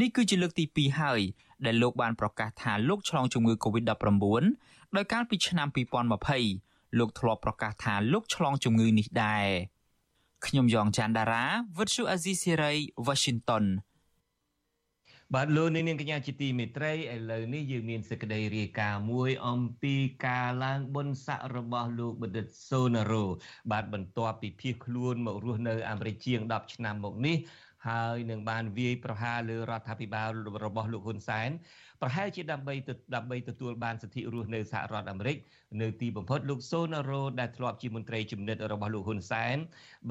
[0.00, 1.20] នេះគឺជាលើកទី2ហើយ
[1.66, 4.44] ដែលលោកបានប្រកាសថាលោកឆ្លងជំងឺ Covid-19
[4.96, 5.68] ដោយកាលពីឆ្នាំ
[6.32, 9.48] 2020លោកធ្លាប់ប្រកាសថាលោកឆ្លងជំងឺនេះដែរ
[10.46, 11.44] ខ្ញុំយ៉ងច័ន្ទដារា
[11.78, 12.72] វិទ្យុអាស៊ីសេរី
[13.06, 13.64] Washington
[15.34, 16.96] បាទលោកនាងកញ្ញាជាទីមេត្រីឥ
[17.30, 19.94] ឡូវនេះយើងមានសេចក្តីរាយការណ៍មួយអំពី
[20.26, 23.24] ការឡើងបុណ្យស័ក្តិរបស់លោកបណ្ឌិតសូណារ៉ូ
[23.70, 27.36] បាទបន្ទាប់ពីភៀសខ្លួនមករស់នៅអាមេរិកជាង10ឆ្នាំមកនេះ
[27.88, 30.30] ហើយនឹងបានវាយប្រហារលើរដ្ឋាភិបាល
[30.64, 31.50] របស់លោកហ៊ុនសែន
[32.00, 32.74] ប្រហែលជាដើម្បី
[33.14, 35.36] ដើម្បីទទួលបានសិទ្ធិរស់នៅសហរដ្ឋអាមេរិក
[35.80, 39.56] នៅទីបំផុតលោកសូណារ៉ូដែលធ្លាប់ជាមន្ត្រីជំនិតរបស់លោកហ៊ុនសែន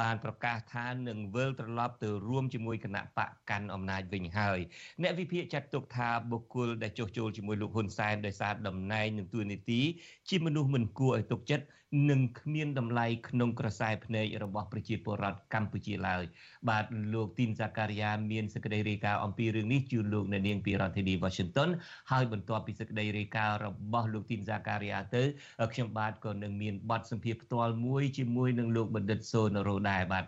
[0.01, 4.59] បានប្រកាសថានឹងវិលត្រឡប់ទៅរួមជាមួយគណៈបកកាន់អំណាចវិញហើយ
[5.01, 9.81] អ្នកវិភាគចាត់ទុកថាបុគ្គលដែលចុះចូលជាមួយលោកហ៊ុនសែនដោយសារតំណែងនិងទួនាទី
[10.29, 11.65] ជាមនុស្សមិនគួរឲ្យទុកចិត្ត
[12.09, 16.23] និងគ្មានតម្លៃក្នុងក្រសែភ្នែករបស់ប្រជាពលរដ្ឋកម្ពុជាឡើយ
[16.69, 21.69] បាទលោកទីនសាការីយ៉ាមានសេចក្តីរាយការណ៍អំពីរឿងនេះជូនលោកនៅនាងពីរដ្ឋធានី Washington
[22.11, 25.23] ហើយបន្ទាប់ពីសេចក្តីរាយការណ៍របស់លោកទីនសាការីយ៉ាទៅ
[25.73, 30.25] ខ្ញុំបាទក៏នឹងមានបទសម្ភាសផ្ទាល់មួយជាមួយនឹងលោកបណ្ឌិតសូនរ៉ូដែរបាទ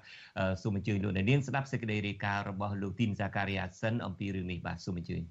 [0.61, 5.21] សូមអញ្ជើញលោកនៅនាងស្ដាប់សេចក្តីរាយការណ៍របស់លោកទីនសាការីយ៉ាសិនអំពីរឿងនេះបាទសូមអញ្ជើញ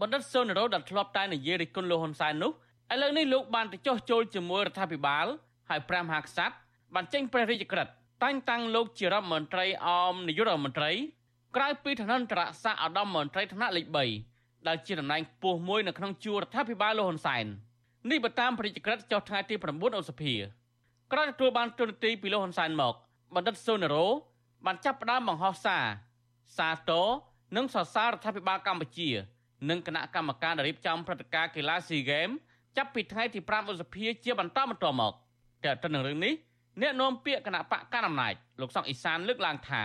[0.00, 2.52] បណ្ឌិតសូនរ៉ូដែលធ្លាប់តែនិយាយរិះគន់លោកហ៊ុនសែននោះ
[2.92, 5.26] ឥឡូវនេះលោកបានទៅចោះចូលជាមួយរដ្ឋាភិបាល
[5.68, 6.54] ហើយព្រះមហាក្សត្រ
[6.94, 7.92] បានចេញព្រះរាជក្រឹត្យ
[8.24, 10.92] តែងតាំងលោកជារដ្ឋមន្ត្រីអមនាយករដ្ឋមន្ត្រី
[11.56, 13.86] ក្រៅពីឋានន្តរស័ក្តិឧត្តមមន្ត្រីថ្នាក់លេខ
[14.28, 17.44] 3ដែលជាតំណែងខ្ពស់មួយនៅក្នុងជួររដ្ឋាភិបាលលោកហ៊ុនសែន
[18.10, 20.34] នេះបើតាមព្រះរាជក្រឹត្យចុះថ្ងៃទី9ឧសភា
[21.12, 22.94] ក្រោយទទួលបានទូរនទីពីលោកហ៊ុនសែនមក
[23.34, 24.06] បណ្ឌិតស៊ូណារ៉ូ
[24.66, 25.84] បានចាប់ផ្ដើមបង្ហោះសារ
[26.56, 27.06] សាទរ
[27.56, 29.10] និងសរសើររដ្ឋាភិបាលកម្ពុជា
[29.70, 32.28] និងគណៈកម្មការរៀបចំព្រឹត្តិការណ៍កីឡាស៊ីហ្គេម
[32.76, 35.12] ចាប់ពីថ្ងៃទី5ឧសភាជាបន្តបន្ទាប់មក
[35.64, 36.34] តែទៅនឹងរឿងនេះ
[36.82, 39.84] អ្នកនាំពាក្យគណៈបកកណ្ដាលអំណាចលោកសុកអេសានលើកឡើងថា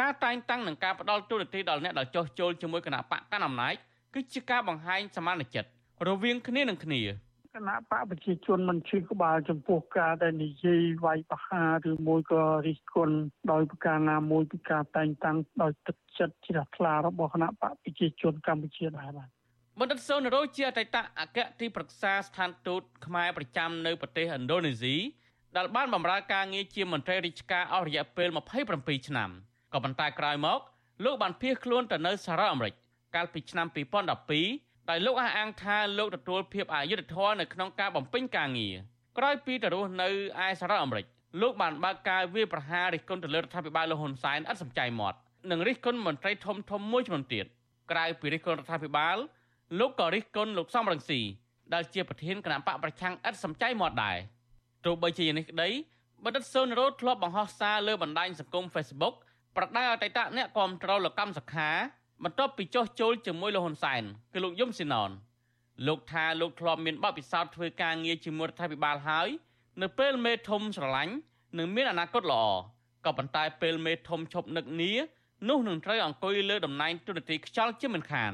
[0.00, 3.74] ការតែងតាំងនិងការផ្ដល់ទូរនទីដល់អ្នកដែលចោះចូលជាមួយគណៈបកកណ្ដាលអំណាច
[4.14, 5.68] គឺជាការបង្ហាញសមានចិត្ត
[6.08, 7.27] រវាងគ្នានឹងគ្នាគ
[7.66, 13.16] ណៈបកប្រជាជនមិនឈឺក្បាលចំពោះការដែលនិយាយវាយប្រហារឬមួយក៏រិះគន់
[13.52, 19.28] ដោយប្រការណាមួយពីការតែងតាំងដោយទឹកចិត្តជ្រះថ្លារបស់គណៈបកប្រជាជនកម្ពុជាដែរបាទ
[19.80, 24.96] បណ្ឌិតសូនរ៉ូជាអតីតអគ្គទីប្រឹក្សាស្ថានទូតខ្មែរប្រចាំនៅប្រទេសឥណ្ឌូនេស៊ី
[25.56, 28.28] ដែលបានបម្រើការងារជាមន្ត្រីរាជការអស់រយៈពេល
[28.68, 29.30] 27ឆ្នាំ
[29.72, 30.60] ក៏ប៉ុន្តែក្រោយមក
[31.04, 32.74] លោកបានភៀសខ្លួនទៅនៅសហរដ្ឋអាមេរិក
[33.14, 38.74] កាលពីឆ្នាំ2012 ដោយលោកអះអាងថាលោកទទួលភាពអយុត្តិធម៌នៅក្នុងការបំពេញការងារ
[39.18, 40.08] ក្រោយពីទៅរស់នៅ
[40.44, 41.06] ឯសហរដ្ឋអាមេរិក
[41.40, 45.18] លោកបានបើកការវាយប្រហាររិះគន់ទៅលើរដ្ឋាភិបាលលោកហ៊ុនសែនឥតសំចៃមាត់
[45.50, 47.46] និងរិះគន់មន្ត្រីធំធំមួយចំនួនទៀត
[47.90, 49.16] ក្រៅពីរិះគន់រដ្ឋាភិបាល
[49.78, 51.20] លោកក៏រិះគន់លោកសំរងស៊ី
[51.74, 54.16] ដែលជាប្រធានគណៈបកប្រឆាំងឥតសំចៃមាត់ដែរ
[54.84, 55.68] ទោះបីជាយ៉ាងនេះក្តី
[56.24, 59.14] បណ្ឌិតសូនរ៉ូតធ្លាប់បង្ហោះសារលើបណ្ដាញសង្គម Facebook
[59.56, 61.70] ប្រដៅអតីតអ្នកគាំទ្រលោកកម្មសខា
[62.24, 64.02] បន្ទាប់ពីចោះចូលជាមួយលោកហ៊ុនសែន
[64.32, 65.10] គឺលោកយមស៊ីណន
[65.86, 69.28] លោកថាលោកធ្លាប់មានបទពិសោធន៍ធ្វើការងារជាមួយរដ្ឋាភិបាលហើយ
[69.82, 71.14] នៅពេលមេធំស្រឡាញ់
[71.58, 72.44] និងមានអនាគតល្អ
[73.04, 74.90] ក៏ប៉ុន្តែពេលមេធំឈប់នឹកនី
[75.48, 78.32] នោះនឹងត្រូវអង្គុយលើតំណែងទូនាទីខ្យល់ជាមិនខាន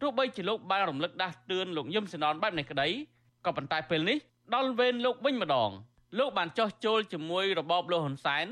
[0.00, 2.88] ទោះបីជាលោកបានរំលឹកដាស់តឿនលោកយឹមសណនបែបនេះក្តី
[3.44, 4.18] ក៏ប៉ុន្តែពេលនេះ
[4.54, 5.70] ដល់វេនលោកវិញម្ដង
[6.18, 8.46] លោកបានចោះចូលជាមួយរបបលោកហ៊ុនសែន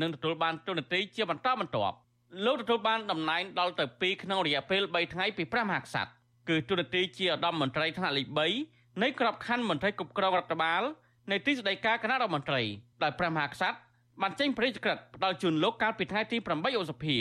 [0.00, 1.96] និងទទួលបានទូនាទីជាបន្តបន្ទាប់
[2.44, 6.10] លោកទទួលបានតំណែងដល់ទៅ2ក្នុងរយៈពេល3ថ្ងៃពីព្រះមហាក្សត្រ
[6.48, 8.26] គឺទូនាទីជាឧត្តមមន្ត្រីថ្នាក់លេខ
[8.64, 10.82] 3នៃក្របខ័ណ្ឌមន្ត្រីគ្រប់គ្រងរដ្ឋបាល
[11.30, 12.62] នៃទីស្តីការគណៈរដ្ឋមន្ត្រី
[13.02, 13.78] ដោយព្រះមហាក្សត្រ
[14.22, 17.16] បានចេញព្រះរាជក្រឹត្យផ្ដល់ជូនលោកកាលពីថ្ងៃទី8ឧសភា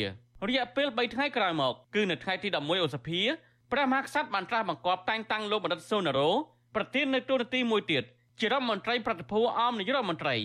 [0.49, 3.21] រយៈពេល3ថ្ងៃក្រោយមកគឺនៅថ្ងៃទី11ឧសភា
[3.71, 6.29] ព្រះមហាក្សត្របានត្រាស់បង្គាប់តែងតាំងលោកបណ្ឌិតសូណារ៉ូ
[6.75, 8.03] ប្រធាននៅទូនាទីមួយទៀត
[8.39, 10.35] ជារដ្ឋមន្ត្រីប្រតិភូអមនាយករដ្ឋមន្ត្រី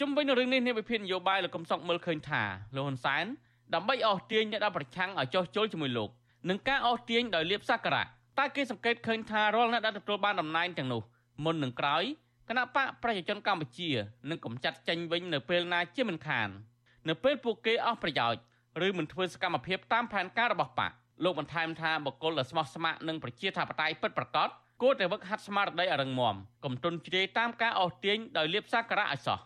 [0.00, 2.42] ជុំវិញនឹងរឿងនេះអ្នកវិភាគនយោបាយលោកកំសុកមើលឃើញថា
[2.74, 3.24] លោកហ៊ុនសែន
[3.74, 6.10] ដើម្បីអស់ទាញអ្នកដែលប្រឆាំងឲ្យចោះចូលជាមួយលោក
[6.48, 8.06] នឹងការអស់ទាញដោយលៀបសក្ការៈ
[8.38, 11.02] តែគេសង្កេតឃើញថារាល់អ្នកដែលទទួលបានតំណែងទាំងនោះ
[11.44, 12.04] មុននឹងក្រោយ
[12.48, 13.90] គណៈបកប្រជាជនកម្ពុជា
[14.30, 16.48] នឹងកំចាត់ចេញវិញនៅពេលណាជាមិនខាន
[17.08, 18.40] នៅពេលពួកគេអស់ប្រយោជន៍
[18.86, 20.92] ឬមិនធ្វើសកម្មភាពតាមផែនការរបស់បក
[21.24, 24.48] លោកបន្ថែមថាបកគលដែលស្មោះស្ម័គ្រនឹងប្រជាធិបតេយ្យពិតប្រាកដ
[24.82, 29.38] គួរតែវឹកហាត់ស្មារតីឲ្យរឹងមាំកុំទន់ជ្រាយតាមការអស់ទាញដោយលៀបសាការៈឲ្យសោះ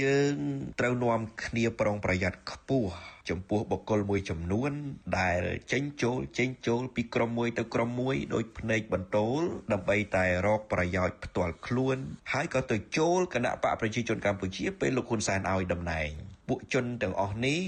[0.00, 0.36] យើង
[0.80, 2.90] ត្រូវនាំគ្នាប្រុងប្រយ័ត្នខ្ពស់
[3.30, 4.72] ចំពោះបុគ្គលមួយចំនួន
[5.18, 5.40] ដែល
[5.72, 9.40] ចេញចូលចេញចូលពីក្រុមមួយទៅក្រុមមួយដោយភ្នែកបន្ទោល
[9.72, 11.96] ដើម្បីតែរកប្រយោជន៍ផ្ទាល់ខ្លួន
[12.32, 16.10] ហើយក៏ទៅចូលគណៈបកប្រជាជនកម្ពុជាពេលលោកហ៊ុនសែនឲ្យតំណែង
[16.48, 17.60] ពួកជនទាំងអស់នេះ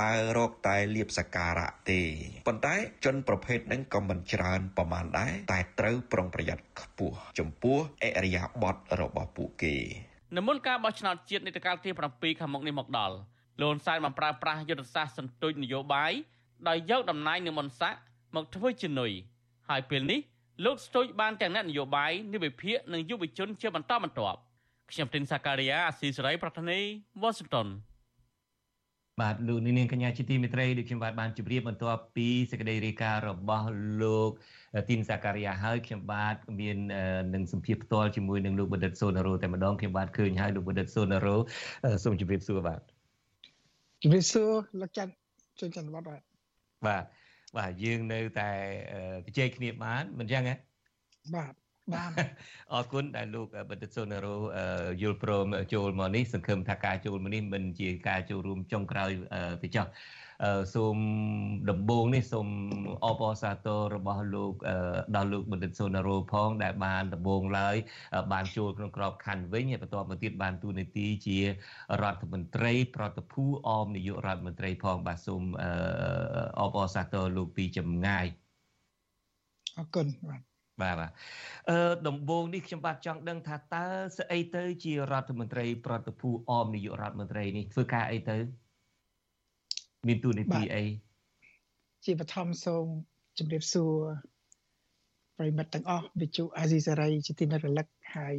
[0.00, 2.00] ដើររកតែលៀបសការៈទេ
[2.46, 9.76] ប៉ុន្តែជនប្រភេទហ្នឹងក៏មិនច្រើនប្រមាណដែរតែត្រូវប្រុងប្រយ័ត្នខ្ពស់ចំពោះអរិយាប័ត្ររបស់ពួកគេ
[10.36, 13.16] នៅមុនការបោះឆ្នោតជាតិនីតិកាលទី7ខាងមុខនេះមកដល់
[13.62, 16.12] លន់សែនបានប្រើប្រាស់យុទ្ធសាស្ត្រសន្ទុយនយោបាយ
[16.68, 17.94] ដោយយកតំណែងនឹងមុនស័ក
[18.34, 19.12] មកធ្វើជានុយ
[19.68, 20.20] ហើយពេលនេះ
[20.64, 24.38] លោកស្ទូចបានទាំងអ្នកនយោបាយនិវិភាកនិងយុវជនជាបន្តបន្ទាប់
[24.90, 26.80] ខ្ញុំទីនសាការីយ៉ាអាស៊ីសេរីប្រធានី
[27.22, 27.68] វ៉ាស៊ីនតោន
[29.20, 33.68] បាទលោកនាងកញ្ញាជាទីមេត្រីដូចខ្ញុំបាទបានជម្រាបបន្ទាប់ពីសេចក្តីរាយការណ៍របស់
[34.02, 34.30] លោក
[34.88, 36.76] ទីនសាការីយ៉ាហើយខ្ញុំបាទមាន
[37.34, 41.36] នឹងសម្ភារផ្ទាល់ជាមួយនឹងលោកបណ្ឌិតសូណារ៉ូតែម្ដងខ្ញុំបាទឃើញហើយលោកបណ្ឌិតសូណារ៉ូ
[42.04, 42.80] សូមជម្រាបសួរបាទ
[44.02, 45.12] ជម្រាបសួរលោកច័ន្ទ
[45.60, 46.20] ជុនច័ន្ទវត្តបាទ
[46.86, 47.04] បាទ
[47.56, 48.50] បាទយើងនៅតែ
[49.24, 50.56] បច្ចេកគ្នាបានមិនចឹងហ៎
[51.36, 51.54] បាទ
[51.92, 52.10] បាន
[52.72, 54.34] អរគុណដែលលោកបណ្ឌិតសុនរោ
[55.02, 59.10] យល់ព្រមចូលមកនេះសង្ឃឹមថាការចូលមកនេះមិនជាការចូលរួមចុងក្រោយ
[59.62, 59.86] ទេចុះ
[60.74, 60.96] សូម
[61.70, 62.48] ដំបូងនេះសូម
[63.04, 64.52] អបអរសាទររបស់លោក
[65.16, 67.76] ដល់លោកបណ្ឌិតសុនរោផង ដែលបានដំបូងឡើយ
[68.32, 71.38] បានចូលក្នុងក្របខ័ណ្ឌវិញហើយបន្ទាប់មកទៀតបានទូនាទីជា
[72.02, 75.42] រដ្ឋមន្ត្រី ប្រតិភូអមនាយករដ្ឋមន្ត្រីផងបាទសូម
[76.60, 78.26] អបអរសាទរលោកពីចម្ងាយ
[79.78, 81.10] អរគុណបាទ បាទបាទ
[81.70, 83.86] អឺដំបូងនេះខ្ញុំបាទចង់ដឹងថាតើ
[84.18, 88.36] ស្អីទៅ ជារដ្ឋមន្ត្រី ប្រតិភូអមនាយករដ្ឋមន្ត្រីនេះធ្វើការអីទៅ
[90.06, 90.84] មានទូនីតិអី
[92.04, 92.86] ជាបឋមសូម
[93.38, 93.94] ជម្រាបសួរ
[95.38, 98.36] ប្រិមិត្តទាំងអស់វិទ្យុអាស៊ីសេរីជាទីនិរលឹកហើយ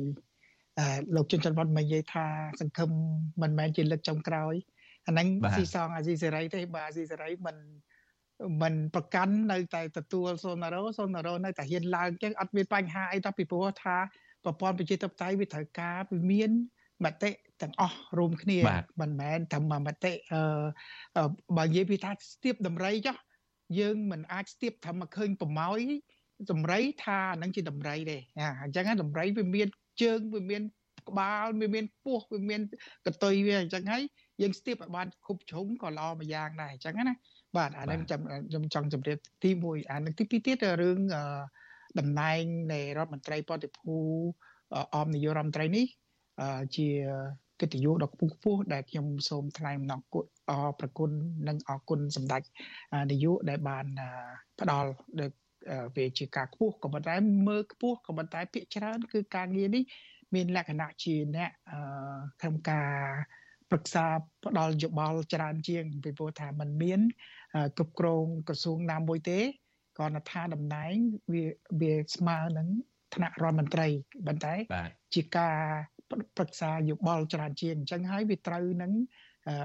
[0.79, 2.27] អឺលោកជុនច័ន្ទវត្តមកនិយាយថា
[2.61, 2.89] សង្ឃឹម
[3.41, 4.55] មិនមែនជាលើកចុងក្រោយ
[5.07, 7.57] អាហ្នឹងស៊ីសងអាស៊ីសេរីទេបើអាស៊ីសេរីមិន
[8.61, 13.97] មិនប្រកាន់នៅតែទទួលសូណារ៉ូសូណារ៉ូនៅតែហ៊ានឡើងចឹងអត់មានបញ្ហាអីតោះពីព្រោះថា
[14.43, 16.51] ប្រព័ន្ធប្រជាធិបតេយ្យវាត្រូវការវាមាន
[17.05, 18.59] មតិទាំងអស់រួមគ្នា
[19.01, 23.15] មិនមែនតែមតិអឺបើនិយាយពីថាស្ទាបតម្រៃចុះ
[23.79, 25.79] យើងមិនអាចស្ទាបថាមកឃើញប្រម៉ោយ
[26.51, 28.17] តម្រៃថាហ្នឹងជាតម្រៃទេ
[28.63, 29.67] អញ្ចឹងតម្រៃវាមាន
[30.01, 30.61] ជើងវាមាន
[31.09, 32.61] ក្បាលវាមានពោះវាមាន
[33.05, 34.03] កតុយវាអញ្ចឹងហើយ
[34.41, 37.15] យើងស្ទាបឲ្យបានគ្រប់ជ្រុងក៏ល្អមួយយ៉ាងដែរអញ្ចឹងណា
[37.57, 40.99] បាទអានេះខ្ញុំចង់ជម្រាបទី1អានឹងទី2ទៀតរឿង
[41.99, 42.41] តំណែង
[42.73, 43.95] នៃរដ្ឋមន្ត្រីប៉ុតិភូ
[44.95, 45.85] អមនាយករដ្ឋមន្ត្រីនេះ
[46.75, 46.87] ជា
[47.61, 51.11] កិត្តិយសដ៏ខ្ពង់ខ្ពស់ដែលខ្ញុំសូមថ្លែងអំណរគុណអរប្រគុណ
[51.47, 52.41] និងអរគុណសម្ដេច
[53.11, 53.85] នាយកដែលបាន
[54.59, 54.89] ផ្ដល់
[55.95, 57.15] វាជាការខ្ពស់ក៏ប៉ុន្តែ
[57.47, 59.83] មើលខ្ពស់ក៏ប៉ុន្តែពាក្យច្រើន គឺការងារនេះ
[60.33, 61.51] មានលក្ខណៈជាអ្នក
[62.41, 62.91] ក្នុងការ
[63.71, 64.05] ប្រឹក្សា
[64.45, 66.99] ផ្ដល់យោបល់ច្រើនជាងពីព្រោះថាมันមាន
[67.77, 69.39] គ្រប់គ្រងក្រសួងណាមួយទេ
[69.97, 70.93] គ្រាន់តែថាតំណែង
[71.33, 71.43] វា
[71.81, 72.67] វាស្មើនឹង
[73.15, 73.87] ថ្នាក់រដ្ឋមន្ត្រី
[74.27, 74.53] ប៉ុន្តែ
[75.13, 75.57] ជាការ
[76.37, 78.91] ប្រឹក្សាយោបល់ច្រើនជាងអញ្ចឹងហើយវាត្រូវនឹង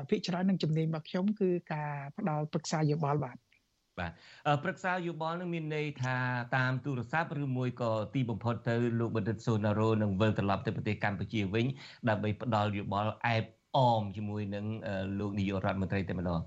[0.08, 3.36] ភាគច្រើននឹងជំនាញរបស់ខ្ញុំគឺការផ្ដល់ប្រឹក្សាយោបល់បាទ
[3.98, 4.12] បាទ
[4.64, 6.16] ប្រឹក្សាយោបល់នឹងមានន័យថា
[6.56, 11.66] តាមទូរស័ព្ទឬមួយក៏ទីបំផុតទៅលោកបណ្ឌិតសូណារ៉ូនឹងវិលត្រឡប់ទៅប្រទេសកម្ពុជាវិញ
[12.08, 13.44] ដើម្បីផ្ដល់យោបល់អែប
[13.77, 14.65] អមជាមួយនឹង
[15.19, 16.41] លោកនាយករដ្ឋមន្ត្រីតែម្ដង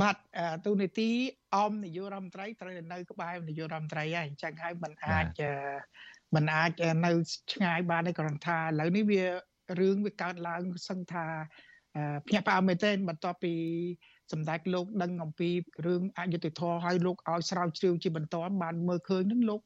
[0.00, 0.16] បាទ
[0.64, 1.10] ទូនីតិ
[1.54, 5.26] អមនាយករដ្ឋមន្ត្រីត្រូវនៅក្បែរនាយករដ្ឋមន្ត្រីហើយអញ្ចឹងហើយมันអាច
[6.34, 6.70] มันអាច
[7.06, 7.12] នៅ
[7.52, 9.22] ឆ្ងាយបានទេគ្រាន់ថាឥឡូវនេះវា
[9.80, 11.26] រឿងវាកើតឡើងសឹងថា
[12.26, 13.54] ភ្ញាក់ផ្អើលមែនទែនបន្ទាប់ពី
[14.32, 15.50] សម្ដេចលោកដឹងអំពី
[15.86, 19.60] រឿងអយុត្តិធម៌ហើយលោកឲ្យស្រាវជ្រាវជាបន្តបានមើលឃើញនឹងលោក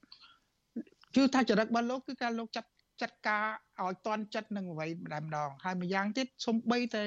[1.14, 2.68] ជឿថាចរិតរបស់លោកគឺការលោកចាត់
[3.01, 3.45] ចាត់ការ
[3.83, 7.03] ឲ្យតន់ចិត្តនឹងអ្វីម្ដងម្ដងហើយម្យ៉ាងទៀតសំបីតែ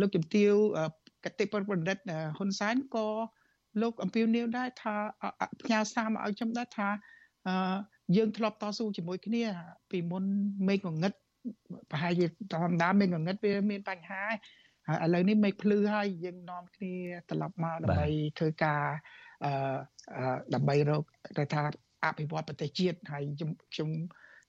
[0.00, 0.52] លោកជំទាវ
[1.24, 1.98] កតិប្របណ្ឌិត
[2.38, 3.06] ហ៊ុនសែនក៏
[3.82, 4.94] លោកអំពាវនាវដែរថា
[5.62, 6.88] ផ្ញើសារមកឲ្យខ្ញុំដែរថា
[8.16, 9.44] យើងធ្លាប់តស៊ូជាមួយគ្នា
[9.90, 10.24] ពីមុន
[10.68, 11.12] មេឃងងឹត
[11.90, 14.22] ប្រហែលជាធម្មតាមេឃងងឹតវាមានបញ្ហា
[14.88, 16.94] ហើយឥឡូវនេះមេឃភ្លឺហើយយើងនាំគ្នា
[17.30, 18.08] ត្រឡប់មកដើម្បី
[18.38, 18.84] ធ្វើការ
[19.44, 19.52] អឺ
[20.54, 21.02] ដើម្បីរក
[21.38, 21.62] ទៅថា
[22.04, 23.22] អភិវឌ្ឍប្រទេសជាតិហើយ
[23.74, 23.90] ខ្ញុំ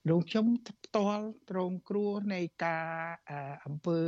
[0.10, 2.88] លោកខ្ញុំផ្ទាល់ត្រង់គ្រោះនៃការ
[3.66, 4.00] អំពើ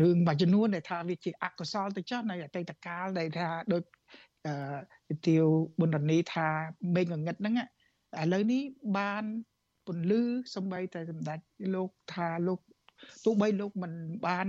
[0.00, 3.82] រឿងមួយចំនួនដែលថាវាជាអកុសលទៅចោះនៅអតីតកាលដែលថាដូច
[5.08, 5.44] វិទាវ
[5.80, 6.48] បុណ្យនីថា
[6.96, 8.62] មេងងឹតហ្នឹងឥឡូវនេះ
[8.98, 9.24] បាន
[9.86, 10.22] ពន្លឺ
[10.54, 11.38] សំបីតែសម្ដេច
[11.74, 12.60] លោកថាលោក
[13.24, 13.92] ទោះបីលោកមិន
[14.26, 14.48] បាន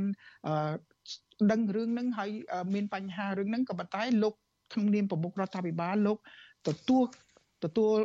[1.52, 2.30] ដឹងរឿងហ្នឹងហើយ
[2.74, 4.34] មានបញ្ហារឿងហ្នឹងក៏ប៉ុន្តែលោក
[4.74, 6.18] ក្នុងនាមប្រមុខរដ្ឋាភិបាលលោក
[6.68, 7.04] ទទួល
[7.64, 7.98] ទទួល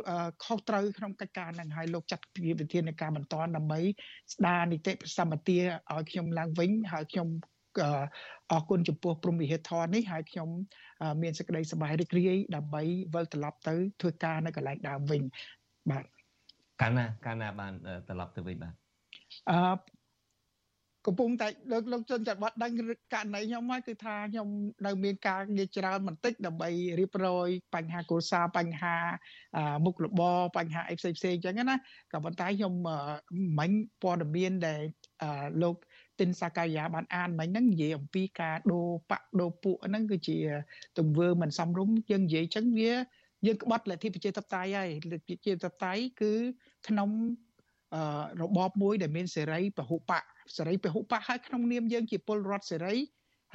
[0.43, 2.23] ខុសត្រូវក្នុងកិច្ចការហ្នឹងហើយលោកចាត់
[2.59, 3.79] វិធានការបន្តដើម្បី
[4.33, 7.27] ស្ដារនីតិសម្បទាឲ្យខ្ញុំឡើងវិញហើយខ្ញុំ
[8.51, 10.49] អរគុណចំពោះព្រមវិហារធននេះហើយខ្ញុំ
[11.21, 12.83] មានសេចក្តីសប្បាយរីករាយដើម្បី
[13.13, 15.21] វិលត្រឡប់ទៅធ្វើការនៅកន្លែងដើមវិញ
[15.91, 16.05] បាទ
[16.81, 17.73] កាលណាកាលណាបាន
[18.07, 18.73] ត្រឡប់ទៅវិញបាទ
[19.51, 19.59] អឺ
[21.07, 22.71] កំពុងតែលោកលោកជនចាត់បាត់ដឹង
[23.13, 24.47] ករណីខ្ញុំមកគឺថាខ្ញុំ
[24.85, 28.95] នៅមានការងារច្រើនបន្តិចដើម្បីរៀបរយបញ្ហាគូសាបញ្ហា
[29.85, 31.77] មុខរបរបញ្ហាអីផ្សេងផ្សេងអញ្ចឹងណា
[32.11, 32.73] ក៏ប៉ុន្តែខ្ញុំ
[33.59, 34.81] មិញព័ត៌មានដែល
[35.61, 35.75] លោក
[36.19, 40.37] ទិនសាកាយាបានអានមិញហ្នឹងនិយាយអំពីការដូរបកដូរពួកហ្នឹងគឺជា
[40.97, 42.93] ទង្វើមិនសមរម្យយើងនិយាយអញ្ចឹងវា
[43.45, 46.33] យើងក្បត់លទ្ធិប្រជាធិបតេយ្យហើយលទ្ធិប្រជាធិបតេយ្យគឺ
[46.87, 47.09] ក្នុង
[48.41, 50.23] របបមួយដែលមានសេរីពហុបក
[50.57, 52.95] សេរីពហុបកហើយក្នុងនាមយើងជាពលរដ្ឋសេរី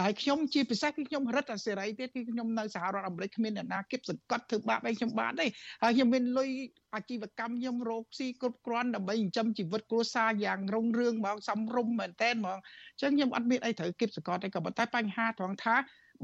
[0.00, 5.46] ហើយខ្ញុំជាពិសេសគឺខ្ញុំរត់អាសេរីទៀតគឺខ្ញុំនៅសហរដ្ឋអាមេរិកគ្មានអ្នកណាគិតសង្កត់ធ្វើបាបអីខ្ញុំបានទេ
[5.82, 6.50] ហើយខ្ញុំមានលុយ
[6.94, 12.58] អាជីវកម្មខ្ញុំរកស៊ីគ្រប់គ្រាន់ដើម្បីចិញ្ចឹមជីវិតគ្រួសារយ៉ាងរុងរឿងហ្មងសំរុំមែនតែនហ្មង
[12.92, 15.76] អញ្ចឹងខ្ញុំអត់មានអីត្រូវគិតសង្កត់ទេក៏ប៉ុន្តែបញ្ហាត្រង់ថា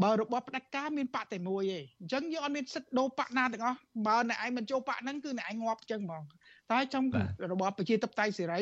[0.03, 6.23] បើរបបផ្ដាច់ការមានបកតែមួយទេអញ្ចឹងយើងអត់មានសិទ្ធិដូរបកណាទាំងអស់បើអ្នកឯងមិនចូលបកហ្នឹងគឺអ្នកឯងងាប់អញ្ចឹងហ្មង
[6.71, 7.07] តែ trong
[7.53, 8.61] របបប្រជាធិបតេយ្យសេរី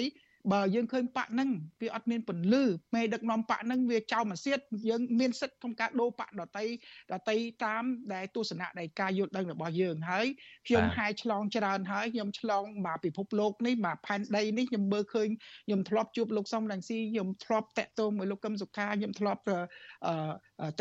[0.52, 1.50] បើយើងឃើញបកហ្នឹង
[1.80, 2.62] វាអត់មានពន្លឺ
[2.94, 6.66] មេដឹកនាំបកហ្នឹងវាចោលមកសៀតយើងមានសិទ្ធិក្នុងការដូរបកដតី
[7.12, 10.26] ដតីតាមដែលទស្សនៈដែលការយល់ដឹងរបស់យើងហើយ
[10.66, 15.28] ខ្ញុំហាយឆ្លងច្រើនហើយខ្ញុំឆ្លងមកពិភពលោកនេះមកផែនដីនេះខ្ញុំមើលឃើញ
[15.66, 19.40] ខ្ញុំធ្លាប់ជួបលោកសំរងស៊ីខ្ញុំធ្លាប់តាក់ទងមួយលោកកឹមសុខាខ្ញុំធ្លាប់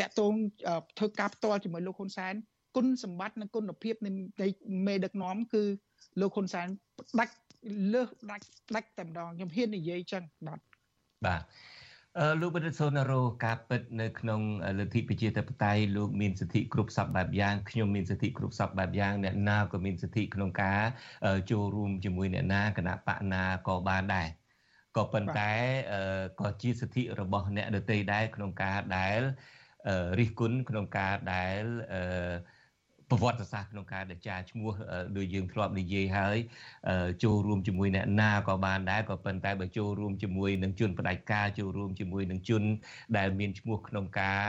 [0.00, 0.32] តាក់ទង
[0.98, 2.34] ធ្វើការផ្ទាល់ជាមួយលោកហ៊ុនសែន
[2.76, 4.48] គុណសម្បត្តិនិងគុណភាពនៃ
[4.86, 5.62] មេដឹកនាំគឺ
[6.20, 6.66] លោកហ៊ុនសែន
[7.10, 7.34] ផ្ដាច់
[7.92, 10.60] លើសដាច់ដាច់តែម្ដងខ្ញុំហ៊ាននិយាយចឹងបាទ
[11.26, 11.42] បាទ
[12.18, 14.40] អឺលោកបណ្ឌិតសូណារ៉ូការពិតនៅក្នុង
[14.78, 20.80] លទ្ធិប្រជាធិបតេយ្យលោកមានសិទ្ធិគ្រប់សពបែបយ៉ាងខ្ញុំមានសិទ្ធិគ្រប់សពបែបយ៉ាងអ្នកណាក៏មានសិទ្ធិក្នុងការ
[21.50, 24.28] ចូលរួមជាមួយអ្នកណាគណៈបកណាក៏បានដែរ
[24.96, 25.52] ក៏ប៉ុន្តែ
[26.40, 29.20] ក៏ជាសិទ្ធិរបស់អ្នកដទៃដែរក្នុងការដែល
[30.18, 31.62] រិះគន់ក្នុងការដែល
[31.94, 32.32] អឺ
[33.10, 34.72] ប្រវត្តិសាស្ត្រក្នុងការដេចាឈ្មោះ
[35.16, 36.36] ដូចយើងធ្លាប់និយាយហើយ
[37.24, 42.62] ចូលរួមជាមួយអ្នកណាក៏បានដែរក៏ប៉ុន្តែបើចូលរួមជាមួយនឹងជនផ្ដាច់ការចូលរួមជាមួយនឹងជន
[43.16, 44.40] ដែលមានឈ្មោះក្នុងការ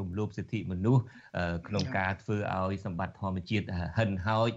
[0.00, 1.02] រំលោភសិទ្ធិមនុស្ស
[1.68, 3.66] ក្នុងការធ្វើឲ្យសម្បត្តិធម្មជាតិ
[3.98, 4.50] ហិនហោច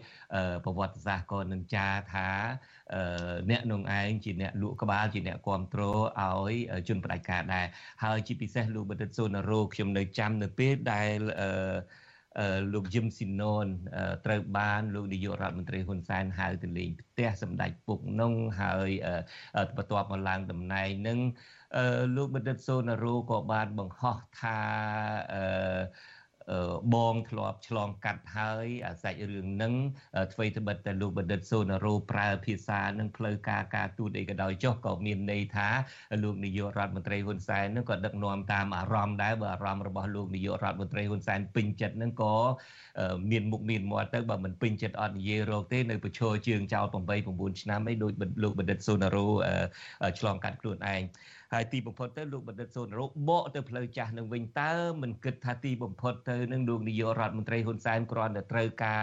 [0.65, 2.29] ប្រវត្តិសាស្ត្រក៏នឹងចាថា
[3.49, 6.53] អ្នកនងឯងជាអ្នកលក់ក្បាលជាអ្នកគ្រប់គ្រងឲ្យ
[6.87, 7.65] ជនផ្ដាច់ការដែរ
[8.03, 11.49] ហើយជាពិសេសលោកបណ្ឌិតសូណារ៉ូខ្ញុំនៅចាំនៅពេលដែលអឺ
[12.73, 13.67] លោកយឹមស៊ីណូន
[14.25, 18.89] ត្រូវបានលោកនាយករដ្ឋមន្ត្រីហ៊ុនសែនហៅទៅលេងផ្ទះសម្ដេចពុកនងហើយ
[19.77, 21.19] បន្ទាប់មកឡើងតំណែងនឹង
[22.15, 24.59] លោកបណ្ឌិតសូណារ៉ូក៏បានបង្ហោះថា
[25.33, 25.43] អឺ
[26.93, 29.73] បងធ្លាប់ឆ្លងកាត់ហើយអាសាច់រឿងនឹង
[30.33, 35.67] អ្វីត្បិតតែលោកបណ្ឌិតសូណារ៉ូប្រើភាសានឹងផ្លូវការការទូតអីក៏ដោយចុះក៏មានន័យថា
[36.23, 42.35] លោកនាយករដ្ឋមន្ត្រីហ៊ុនសែននឹងក៏ដឹកនាំតាមអារម្មណ៍ដែរបើអារម្មណ៍របស់លោកនាយករដ្ឋមន្ត្រីហ៊ុនសែនពេញចិត្តនឹងក៏
[43.31, 46.93] មានមុខមានមាត់ទៅបើមិនពេញចិត្តអត់និយាយរកទេនៅប្រឈរជើងចោល8
[47.29, 48.11] 9ឆ្នាំអីដោយ
[48.43, 49.27] លោកបណ្ឌិតសូណារ៉ូ
[50.19, 51.03] ឆ្លងកាត់ខ្លួនឯង
[51.53, 59.01] ហើយទីបំផុតទៅលោកបណ្ឌិតសូនរោបកទៅផ្លូវចាស់នឹងវិញតើមិនគិតថាទីបំផុតទៅនឹងលោកនាយករដ្ឋមន្ត្រីហ៊ុនសែនគ្រាន់តែត្រូវការ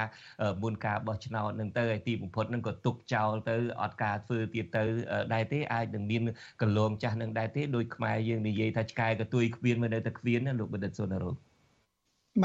[0.62, 4.84] មុនការបោះឆ្នោតនឹងទៅហើយទីបំផុតនឹងក៏ទុកចោលទៅអត់ការធ្វើទៀតទៅ
[5.34, 6.22] ដែរទេអាចនឹងមាន
[6.62, 11.30] កលងចាស់នឹងដែរទេដោយខ្មែរយើងនិយាយថាឆ្កែកទួយគ្វៀនមិននៅតែគ្វៀនណាលោកបណ្ឌិតសូនរោ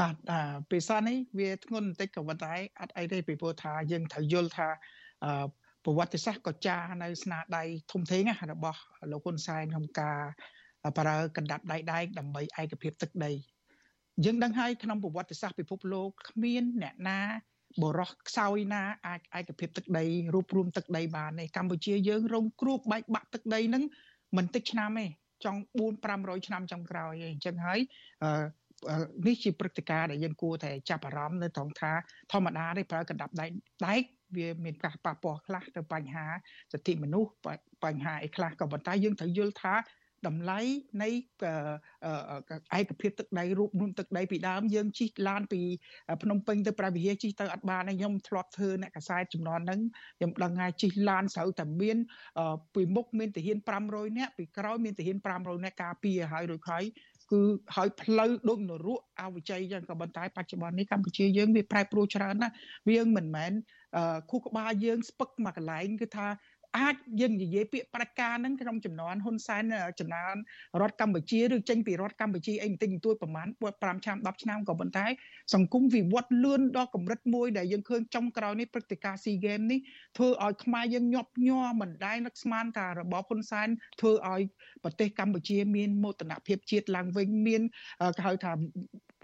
[0.00, 0.40] បាទអា
[0.70, 4.68] ពេលសោះនេះវាធ្ងន់បន្តិចក៏ប៉ុន្តែអត់អីទេពីព្រោះថាយើងត្រូវយល់ថា
[5.24, 5.46] អឺ
[5.86, 8.22] ប្រវត្តិសាស្ត្រក៏ចានៅស្នាដៃធំធេង
[8.52, 8.80] របស់
[9.12, 10.20] លោកហ៊ុនសែនក្នុងការ
[10.98, 13.32] ប្រើកណ្ដាប់ដៃដែកដើម្បីឯកភាពទឹកដី
[14.24, 17.20] យើងដឹងហើយក្នុងប្រវត្តិសាស្ត្រពិភពលោកគ្មានអ្នកណា
[17.82, 23.84] បរោះខ្សោយណាអាចឯកភាពទឹកដីរួបរวมទឹកដីបានទេកម្ពុជាយើងរងគ្រោះបែកបាក់ទឹកដីហ្នឹង
[24.36, 25.06] មិនតិចឆ្នាំទេ
[25.44, 27.80] ចង់4 500ឆ្នាំចុងក្រោយឯងអញ្ចឹងហើយ
[29.26, 31.92] នេះជាព្រឹត្តិការណ៍ដែលយើងគួរតែចាប់អារម្មណ៍នៅត្រង់ថា
[32.32, 33.50] ធម្មតាទេប្រើកណ្ដាប់ដែក
[33.86, 34.02] ដែក
[34.36, 36.26] វាមានការប៉ះពាល់ខ្លះទៅបញ្ហា
[36.72, 37.30] សិទ្ធិមនុស្ស
[37.84, 39.74] បញ្ហាអីខ្លះក៏ប៉ុន្តែយើងត្រូវយល់ថា
[40.26, 40.60] តម្លៃ
[41.02, 41.10] នៃ
[42.78, 45.60] ឯកភាពទឹកដីរូបនួនទឹកដីពីដើមយើងជិះឡានពី
[46.22, 49.80] ភ្នំពេញទៅព្រះវិហារជិះទៅអត់បានទេខ្ញុំធ្លាប់ធ្វើអ្នកកសែតចំនួនហ្នឹង
[50.18, 51.96] ខ្ញុំដឹងហើយជិះឡានស្រូវតែមាន
[52.74, 53.58] ពីមុខមានទាហាន
[53.88, 56.84] 500នាក់ពីក្រោយមានទាហាន500នាក់ការពារហើយរួចហើយ
[57.32, 57.40] គឺ
[57.76, 62.54] ហើយផ្លូវដូចនរកអវិជ័យចឹងក៏ប៉ុន្តែបច្ចុប្បន្ននេះកម្ពុជាយើងវាប្រែប្រួលច្រើនណាស់
[62.88, 63.52] វាមិនមែន
[64.30, 66.26] ខួរក្បាលយើងស្ពឹកមកកន្លែងគឺថា
[66.78, 69.62] អាចយើងនិយាយពាក្យប្រកាសហ្នឹងក្នុងចំនួនហ៊ុនសែន
[70.00, 70.36] ចំនួន
[70.80, 75.06] រដ្ឋកម្ពុជាឬចេញពីរដ្ឋកម្ពុជាអីបន្តិចបន្តួចប្រហែល5ឆ្នាំ10ឆ្នាំក៏ប៉ុន្តែ
[75.54, 79.80] សង្គមវិវត្តលឿនដល់កម្រិតមួយដែលយើងឃើញចុងក្រោយនេះព្រឹត្តិការណ៍ SEA Games នេះ
[80.16, 83.68] ធ្វើឲ្យខ្មែរយើងញាប់ញ័រមិនដែលនឹកស្មានថារបបហ៊ុនសែន
[84.00, 84.42] ធ្វើឲ្យ
[84.82, 87.62] ប្រទេសកម្ពុជាមានមោទនភាពជាតិឡើងវិញមាន
[88.16, 88.52] គេហៅថា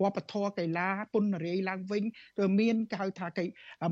[0.02, 2.02] វប្បធម៌កីឡាពុនរាយឡើងវិញ
[2.38, 3.44] គឺមានគេហៅថាកី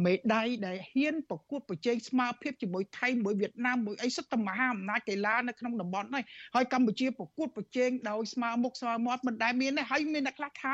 [0.05, 6.25] មេដៃដែលហ៊ានប្រកួតប្រជែងស្មើភាពជាមួយថៃមួយវៀតណាមមួយអីសិតតែមហាអំណាចកីឡានៅក្នុងតំបន់នេះ
[6.55, 10.73] ហើយកម្ពុជាប្រកួតប្រជែងដោយស្មើមុខស្មើមាត់មិនដែលមានទេហើយមានអ្នកខ្លះថា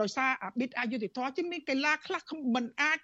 [0.00, 2.22] ដោយសារអាបិទអយុធធម៌ជាមានកីឡាខ្លះ
[2.54, 2.98] មិនអាច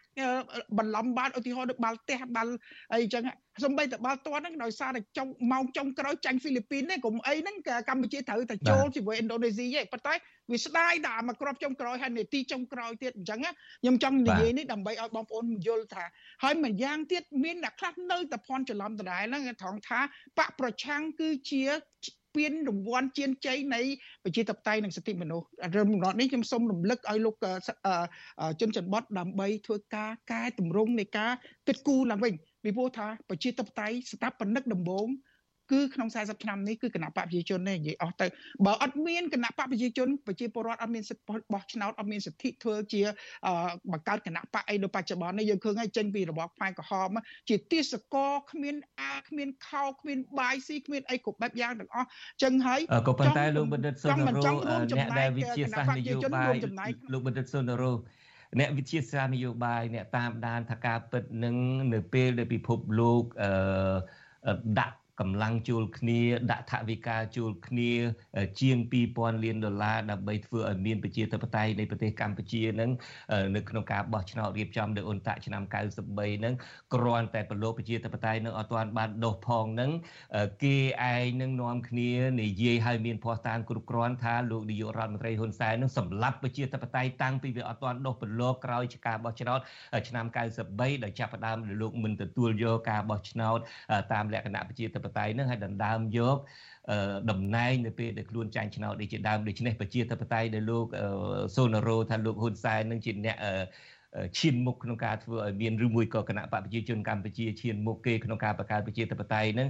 [0.78, 2.52] បន្លំបានឧទាហរណ៍ដូចបាល់ទះបាល់
[2.94, 3.24] អីចឹង
[3.64, 7.57] សំបីតបាល់ទាត់ហ្នឹងដោយសារតែចុងម៉ោងចុងក្រោយចាញ់ហ្វីលីពីនទេកុំអីហ្នឹង
[7.88, 10.14] កម្ពុជាត្រូវតែចូលជាមួយឥណ្ឌូនេស៊ីទេប៉ុន្តែ
[10.51, 16.05] វាស្ដាយដាក់មកគ្រាប់ចុងក្រោយហើយនេតិចុងក្រោយទៀតអញ្ចឹងខ្ញុំចង់និយាយនេះដើម្បីឲ្យបងប្អូនយល់ថា
[16.43, 20.01] ហើយម្យ៉ាងទៀតមានអ្នកខ្លះនៅតែភ័ន្តច្រឡំដដែលហ្នឹងត្រង់ថា
[20.38, 21.62] បកប្រឆាំងគឺជា
[22.36, 23.80] ពានរង្វាន់ជៀនជ័យនៃ
[24.24, 27.34] ប្រជាធិបតេយ្យនិងសិទ្ធិមនុស្សរំលត់នេះខ្ញុំសូមរំលឹកឲ្យលោក
[28.61, 31.32] ជនច័ន្ទបតដើម្បីធ្វើការកែតម្រង់នៃការ
[31.66, 32.34] គិតគូរឡើងវិញ
[32.64, 35.09] ពីព្រោះថាប្រជាធិបតេយ្យស្ថាបនិកដំបូង
[35.72, 38.26] គឺក្នុង40ឆ្នាំនេះគឺគណៈបកប្រជាជនទេនិយាយអស់ទៅ
[38.66, 43.02] បើអត់មានគណៈបកប្រជាជនប្រជាពលរដ្ឋអត់មានសិទ្ធិបោះឆ្នោតអត់មានសិទ្ធិធ្វើជា
[43.92, 47.08] បង្កើតគណៈបកអីនៅបច្ចុប្បន្ននេះយើងឃើញហើយចេញពីរបបខ្មែរក្រហម
[47.48, 52.08] ជាទាសកលគ្មានអាគ្មានខោគ្មានបាយស៊ីគ្មានអីគ្រប់បែបយ៉ាងទាំងអស់
[52.42, 54.42] ចឹងហើយក៏ប៉ុន្តែលោកបណ្ឌិតសុនរោ
[54.90, 56.54] អ្នកដែលវិជាសាស្ត្រនយោបាយ
[57.12, 57.92] លោកបណ្ឌិតសុនរោ
[58.60, 61.56] អ្នកវិទ្យាសាស្ត្រនយោបាយអ្នកតាមដានថាការពិតនឹង
[61.92, 66.20] នៅពេលដែលពិភពលោកអឺដាក់ កម្លាំងជួលគ្នា
[66.52, 67.92] ដាក់ថវិកាជួលគ្នា
[68.60, 68.78] ជាង
[69.10, 72.90] 2000លានដុល្លារដើម្បីធ្វើឲ្យមានប្រជាធិបតេយ្យនៃប្រទេសកម្ពុជានឹង
[73.56, 75.62] នៅក្នុងការបោះឆ្នោតរៀបចំដោយអ៊ុនតាក់ឆ្នាំ
[76.08, 76.54] 93នឹង
[76.94, 79.90] គ្រាន់តែប្រឡូកប្រជាធិបតេយ្យនឹងអត់ទាន់បានដុសផងនឹង
[80.64, 80.76] គេ
[81.14, 82.10] ឯងនឹងនាំគ្នា
[82.42, 89.60] និយាយឲ្យមានភ័ស្តុតាងគ្រប់គ្រាន់ថាលោកនាយករដ្ឋមន្ត្រីហ៊ុនសែននឹងសម្លាប់ប្រជាធិបតេយ្យតាំងពីវាអត់ទាន់ដុសប្រឡូកក្រោយការបោះឆ្នោត
[90.08, 93.58] ឆ្នាំ93ដោយចាប់ផ្ដើមលោកមិនទទួលយកការបោះឆ្នោត
[94.12, 96.36] តាមលក្ខណៈប្រជាធិបតេយ្យនឹងឲ្យដណ្ដើមយក
[97.30, 100.86] តំណែងនៅពេលដែលខ្លួនចាញ់ឆ្នោតនេះជាដើមដូច្នេះប្រជាធិបតេយ្យដែលលោក
[101.56, 103.36] សូណារ៉ូថាលោកហ៊ុនសែននឹងជាអ្នក
[104.38, 109.68] ឈានមុខក្នុងការធ្វើឲ្យមានឬមួយក៏គណៈបកប្រជាជនកម្ពុជាឈានមុខគេក្នុងការបង្កើតប្រជាធិបតេយ្យហ្នឹង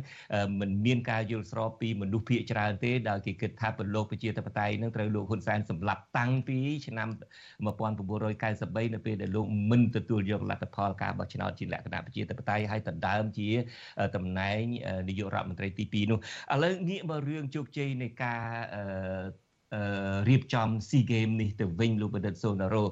[0.61, 7.09] มันមានការយល់ស្របពីមនុស្សភាគច្រើនទេដោយគេគិតថាប្រឡូកប្រជាធិបតេយ្យហ្នឹងត្រូវលោកហ៊ុនសែនសម្លាប់តាំងពីឆ្នាំ
[7.67, 13.49] 1993នៅពេលដែលលោកមិនទទួលយកលទ្ធផលការបោះឆ្នោតជាលក្ខណៈប្រជាធិបតេយ្យហើយដណ្ដើមជា
[14.17, 14.61] តំណែង
[15.09, 16.19] នាយករដ្ឋមន្ត្រីទី2នោះ
[16.53, 18.43] ឥឡូវងាកមករឿងជោគជ័យនៃការ
[20.29, 22.85] រៀបចំ SEA Game នេះទៅវិញលោកបណ្ឌិតសូណារ៉ូ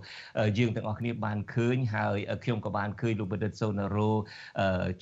[0.58, 4.10] យើងទាំងអស់គ្នាបានឃើញហើយខ្ញុំក៏បានឃើញលោកបណ្ឌិតសូណារ៉ូ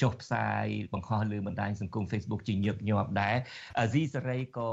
[0.02, 3.36] ចុះផ្សាយបង្ហោះលើបណ្ដាញសង្គម Facebook ជាញឹកញាប់ដែរ
[3.80, 4.70] អាស៊ីសេរីក៏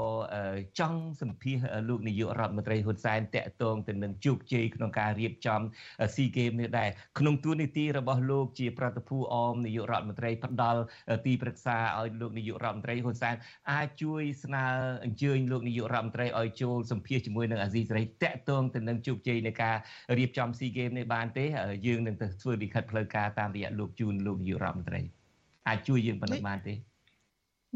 [0.80, 1.56] ចង់សម្ភាស
[1.88, 5.60] លោកនាយករដ្ឋមន្ត្រីហ៊ុនសែនតាក់ទងទៅនឹងជោគជ័យក្នុងការរៀបចំ
[6.12, 10.80] SEA Game នេះដែរក្នុងទួនាទីរបស់លោកជាប្រតិភូអមនាយករដ្ឋមន្ត្រីផ្ដល់
[11.26, 13.34] ទីប្រឹក្សាឲ្យលោកនាយករដ្ឋមន្ត្រីហ៊ុនសែន
[13.72, 14.64] អាចជួយស្នើ
[15.04, 19.76] អញ្ជើញលោកនាយករដ្ឋមន្ត្រីឲ្យចូលសម្ភាសជាមួយនឹងអាស៊ីសេរីតាក់ទងទៅនឹងជោគជ័យនៃការ
[20.18, 21.44] រៀបចំ SEA Games នេះបានទេ
[21.86, 25.00] យើងនឹងទៅធ្វើលិខិតផ្លូវការតាមរយៈលោកជូនលោកនាយករដ្ឋមន្ត្រី
[25.68, 26.74] អាចជួយយើងប៉ុណ្ណឹងបានទេ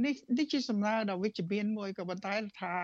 [0.04, 2.74] នេះនេះជាសំណើដ៏វិជ្ជមានមួយក៏ប៉ុន្តែថា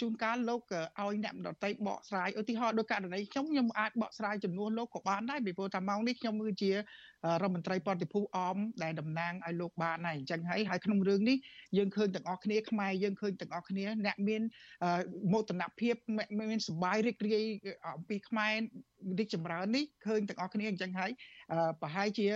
[0.00, 6.76] ជួនកាលលោកឲ្យអ្នកដតីបកស្រាយឧទាហរណ៍ដូចករណីខ្ញុំខ្ញុំអាចបកស្រាយចំនួនលោកក៏បានដែរពីព្រោះថាម៉ោងនេះខ្ញុំគឺជារ
[7.38, 11.36] ដ្ឋមន្ត្រីប្រតិភូអមដែលតំណាងឲ្យលោកបានហើយអញ្ចឹងហើយហើយក្នុងរឿងនេះ
[11.76, 14.42] យើងឃើញទាំងអស់គ្នាខ្មែរយើងឃើញទាំងអស់គ្នាអ្នកមាន
[15.32, 15.94] មោទនភាព
[16.50, 17.44] មានសបាយរីករាយ
[17.86, 18.54] អំពីខ្មែរ
[19.18, 21.10] រីកចម្រើននេះឃើញទាំងអស់គ្នាអញ្ចឹងហើយ
[21.80, 22.26] ប្រហែលជា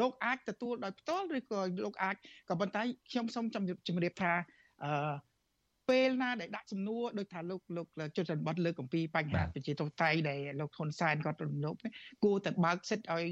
[0.00, 2.16] លោកអាចទទួលដោយផ្ទាល់ឬក៏លោកអាច
[2.48, 3.44] ក៏ប៉ុន្តែខ្ញុំសូម
[3.88, 4.32] ជម្រាបថា
[4.84, 5.29] អឺ
[5.90, 7.86] ពេលណាដែលដាក់សំណួរដោយថាលោកលោក
[8.16, 11.74] ជុតចន្ទបតលើកអំពីបញ្ហាប្រជាធិបតេយ្យដែលលោកហ៊ុនសែនគាត់រំលោភ
[12.24, 13.26] គួរតែបើកសិទ្ធឲ្យ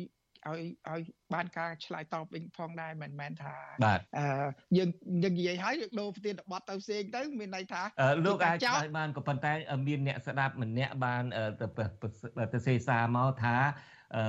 [0.46, 1.02] ឲ្យឲ្យ
[1.34, 3.54] បានការឆ្លើយតបវិញផងដែរមិនមែនថា
[4.18, 4.24] អឺ
[4.76, 4.90] យើង
[5.22, 7.82] យើងនិយាយហើយដូរប្រធានបတ်ទៅផ្សេងទៅមានន័យថា
[8.26, 9.52] លោកអាចឆ្លើយបានក៏ប៉ុន្តែ
[9.86, 11.22] មានអ្នកស្ដាប់ម្នាក់បាន
[12.54, 13.56] ទៅសេសារមកថា
[14.16, 14.24] អឺ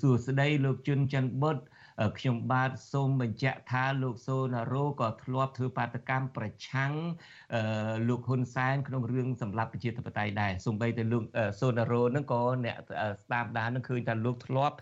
[0.00, 1.62] សួស្ដីលោកជុនច័ន្ទបុត្រ
[2.18, 6.92] ខ្ញុំបាទសូមបញ្ជាក់ថាលោកសូណារ៉ូក៏ធ្លាប់ធ្វើបាតកម្មប្រឆាំង
[8.08, 11.22] លោកហ៊ុនសែនក្នុងរឿងសម្លាប់ប្រជាធិបតេយ្យដែរសូម្បីតែលោក
[11.60, 12.76] សូណារ៉ូនឹងក៏អ្នក
[13.24, 14.76] ស្ដាប់ដាននឹងឃើញថាលោកធ្លាប់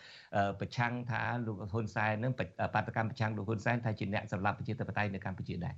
[0.61, 2.33] ប្រឆាំងថាលោកហ៊ុនសែននឹង
[2.75, 5.77] បាតកម្មប្រឆាំងលោកហ៊ុនសែនថាជាអ្នកសម្លាប់ប្រជាធិបតេយ្យនៅកម្ពុជាដែរ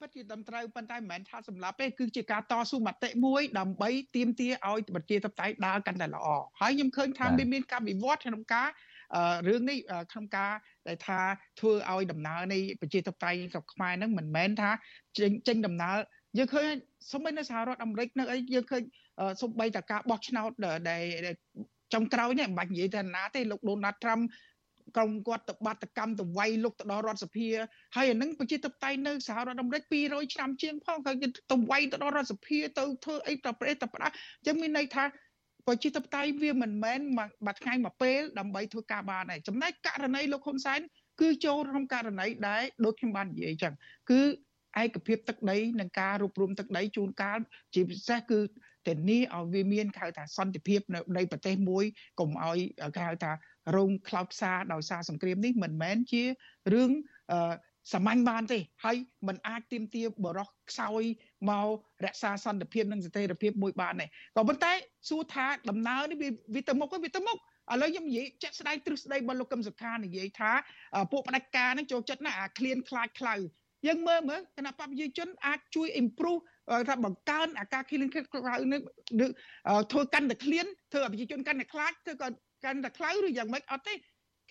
[0.00, 6.26] ពិតជាត្រឹមត្រូវប៉ុន្តែមិនមែនថាសម្រាប់ទេគឺជាការតស៊ូមតិមួយដើម្បីទាមទារឲ្យប្រជាធិបតេយ្យដើរកាន់តែល្អ
[6.60, 8.68] ហើយខ្ញុំឃើញថាមានមានការវិវត្តក្នុងការ
[9.48, 9.78] រឿងនេះ
[10.12, 10.52] ក្នុងការ
[10.88, 11.20] ដែលថា
[11.60, 14.70] ធ្វើឲ្យដំណើរនៃប្រជាធិបតេយ្យស្រុកខ្មែរហ្នឹងមិនមែនថា
[15.18, 15.96] ចេញចេញដំណើរ
[16.38, 16.66] យើងឃើញ
[17.12, 18.82] សូម្បីនៅសហរដ្ឋអាមេរិកនៅអីយើងឃើញ
[19.42, 20.50] សូម្បីតែការបោះឆ្នោត
[20.90, 21.34] ដែល
[21.94, 24.20] ចុងក្រោយនេះមិនបាច់និយាយទៅណាទេលោកដូណាល់ត្រាំ
[24.96, 27.48] ក្រុមគាត់ទៅបាតកម្មទៅវាយលុកទៅដល់រដ្ឋសភា
[27.96, 31.16] ហើយអានឹងប្រជាធិបតេយ្យនៅសហរដ្ឋអាមេរិក200ឆ្នាំជាងផងហើយ
[31.50, 35.04] ទៅវាយទៅដល់រដ្ឋសភាទៅធ្វើអីទៅប្រទេសទៅផ្ដាស់អញ្ចឹងមានន័យថា
[35.67, 40.79] ប្រជាធិបតេយ្យវាមិនមែនមួយថ្ងៃមួយពេលដើម្បីធ្វើការបានទេចំណែកករណីលោកហ៊ុនសែន
[41.21, 43.73] គឺចូលក្នុងករណីដែលដូចខ្ញុំបាននិយាយអញ្ចឹង
[44.11, 44.21] គឺ
[44.83, 47.39] ឯកភាពទឹកដីនិងការរួបរวมទឹកដីជួនកាល
[47.73, 48.39] ជាពិសេសគឺ
[48.87, 51.85] ធានាឲ្យវាមានគេហៅថាសន្តិភាពនៅនៃប្រទេសមួយ
[52.19, 52.59] កុំឲ្យ
[52.95, 53.31] គេហៅថា
[53.75, 56.23] រងខ្លោចផ្សាដោយសារសង្គ្រាមនេះមិនមែនជា
[56.73, 56.89] រឿង
[57.93, 58.97] សាមញ្ញបានទេហើយ
[59.27, 61.03] มันអាចទៀមទាបរោះខ្សោយ
[61.48, 61.66] មក
[62.04, 64.72] រក្សាសន្តិភាពនិងស្ថិរភាពមួយបានទេក៏ប៉ុន្តែ
[65.08, 66.18] សួរថាដំណើរនេះ
[66.54, 70.52] វាទៅមុខវាទៅមុខឥឡូវខ្ញុំនិយាយចាក់ស្ដាយទ្រឹស្ដីរបស់លោកកឹមសុខានិយាយថា
[71.12, 73.34] ពួកផ្ដាច់ការនឹងចូលចិត្តណាអាឃ្លានខ្លាចខ្លៅ
[73.86, 76.42] យើងមើលមើលគណៈបព្វជិជនអាចជួយ improve
[76.88, 78.80] ថាបង្កើនអាការឃ្លានខ្លៅនេះ
[79.92, 82.28] ធ្វើកាន់តែឃ្លានធ្វើឲ្យប្រជាជនកាន់តែខ្លាចធ្វើក៏
[82.64, 83.94] កាន់តែខ្លៅឬយ៉ាងម៉េចអត់ទេ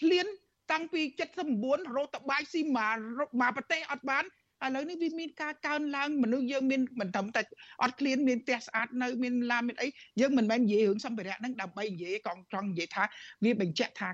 [0.01, 0.25] ឃ្លាន
[0.71, 1.01] តាំងពី
[1.49, 2.97] 79រោតបាយស៊ីមក
[3.41, 4.23] មកប្រទេសអត់បាន
[4.65, 7.41] ឥឡូវនេះវាមានការកើនឡើងមនុស្សយើងមានមិនត្រឹមតែ
[7.83, 9.87] អត់ឃ្លានមានផ្ទះស្អាតនៅមានឡានមានអី
[10.19, 13.03] យើងមិនមែននិយាយរឿងសម្ភារៈហ្នឹងដើម្បីនិយាយកងត្រង់និយាយថា
[13.43, 14.09] វាបញ្ជាក់ថា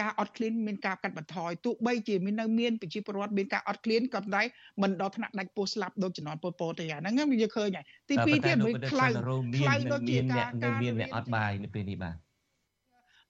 [0.00, 4.42] ការអត់ឃ្លានមានការកាត់បន្ថយទោះបីជាមាននៅមានប្រជាពលរដ្ឋមានការអត់ឃ្លានក៏តែ
[4.82, 9.06] មិនដល់ថ្នាក់ដាច់ពោះស្លាប់ដូចជំនាន់ពលពតទេអាហ្នឹងវាឃើញហើយទី2ទៀតមួយខ្លៅ
[9.60, 12.16] ខ្លៅដូចជាការការមានអ្នកអត់បាយនៅពេលនេះបាទ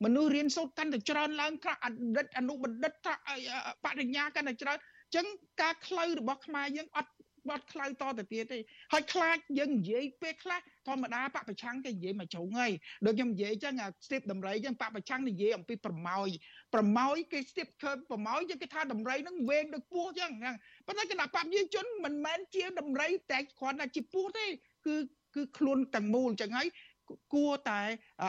[0.05, 3.15] មនុស្សរៀនសូត្រកាន់តែច្រើនឡើងខ្លះអតីតអនុបណ្ឌិតថា
[3.85, 5.27] បរិញ្ញាកាន់តែច្រើនអញ្ចឹង
[5.63, 7.13] ការខ្លៅរបស់ខ្មែរយើងអត់
[7.49, 8.59] បាត់ខ្លៅតទៅទៀតទេ
[8.93, 10.59] ហើយខ្លាចយើងនិយាយពេលខ្លះ
[10.89, 12.73] ធម្មតាបពប្រឆាំងគេនិយាយមកជ្រុងហើយ
[13.07, 16.29] ដូចខ្ញុំនិយាយអញ្ចឹងអាស្ទាបតម្រៃអញ្ចឹងបពប្រឆាំងនិយាយអំពីប្រម៉ោយ
[16.75, 20.33] ប្រម៉ោយគេស្ទាបឃើញប្រម៉ោយយើងគេថាតម្រៃហ្នឹងវែងដូចពស់អញ្ចឹង
[20.87, 24.47] ប៉ុន្តែគណៈបព្វយើងជនមិនមែនជាតម្រៃតែគ្រាន់តែជាពស់ទេ
[24.87, 24.97] គឺ
[25.37, 26.69] គឺខ្លួនទាំងមូលអញ្ចឹងហើយ
[27.35, 27.83] គួរតែ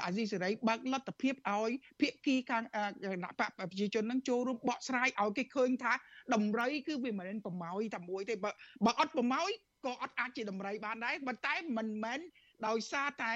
[0.06, 1.72] អាស៊ីសេរីបើកលទ្ធភាពឲ្យ
[2.02, 2.64] ភាគីខាង
[3.04, 5.94] គណៈបកប្រជាជននឹងចូលរួមបកស្រាយឲ្យគេឃើញថា
[6.34, 8.52] តម្រៃគឺវាមិនមែនប្រម៉ោយតែមួយទេបើ
[8.86, 9.50] បើអត់ប្រម៉ោយ
[9.86, 12.20] ក៏អត់អាចជាតម្រៃបានដែរប៉ុន្តែមិនមែន
[12.68, 13.34] ដោយសារតែ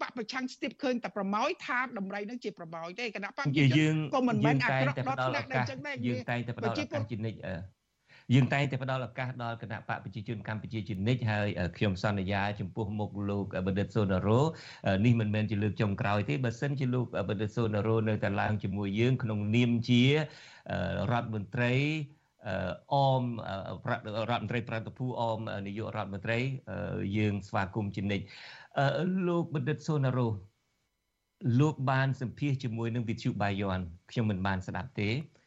[0.00, 3.46] បពប្រឆាំងស្ទាបឃើញតែប្រម៉ោយថាតម្រៃនឹងជាប្រម៉ោយទេគណៈបក
[3.78, 7.38] យើងក៏មិនមែនអាក្រក់ដល់ថ្នាក់ដែរអញ្ចឹងដែរយើងតែងតែផ្ដល់ឱកាសជានិច្ច
[8.34, 14.40] យើងតែងតែផ្ដល់ឱកាសដល់គណៈបកប្រជាជនកម្ពុជាជានិច្ចហើយខ្ញុំសន្យាចំពោះមុខលោកបណ្ឌិតសូណារ៉ូ
[15.04, 20.02] នេះមិនមែនជាលើកចុងក្រោយទេបើសិនជាលោកបណ្ឌិតសូណារ៉ូនៅតែឡើងជាមួយយើងក្នុងនាមជា
[21.12, 21.72] រដ្ឋមន្ត្រី
[22.92, 23.22] អម
[23.90, 26.38] រដ្ឋមន្ត្រីប្រតិភូអមនាយករដ្ឋមន្ត្រី
[27.16, 28.24] យើងស្វាគមន៍ជានិច្ច
[29.28, 30.28] លោកបណ្ឌិតសូណារ៉ូ
[31.60, 33.78] លោកបានសម្ភាសជាមួយនឹងវិទ្យុបាយ័ន
[34.10, 35.37] ខ្ញុំមិនបានស្ដាប់ទេអឺ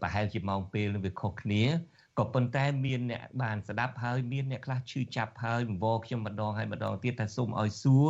[0.00, 1.64] ប្រហែលជាម៉ោងពេលនឹងវាខុសគ្នា
[2.18, 8.08] ក៏ប៉ុន្តែមានអ្នកបានស្ដាប់ហើយមានអ្នកខ្លះឈឺចាប់ហើយបង្វល់ខ្ញុំម្ដងហើយម្ដងទៀតថាសូមឲ្យសួរ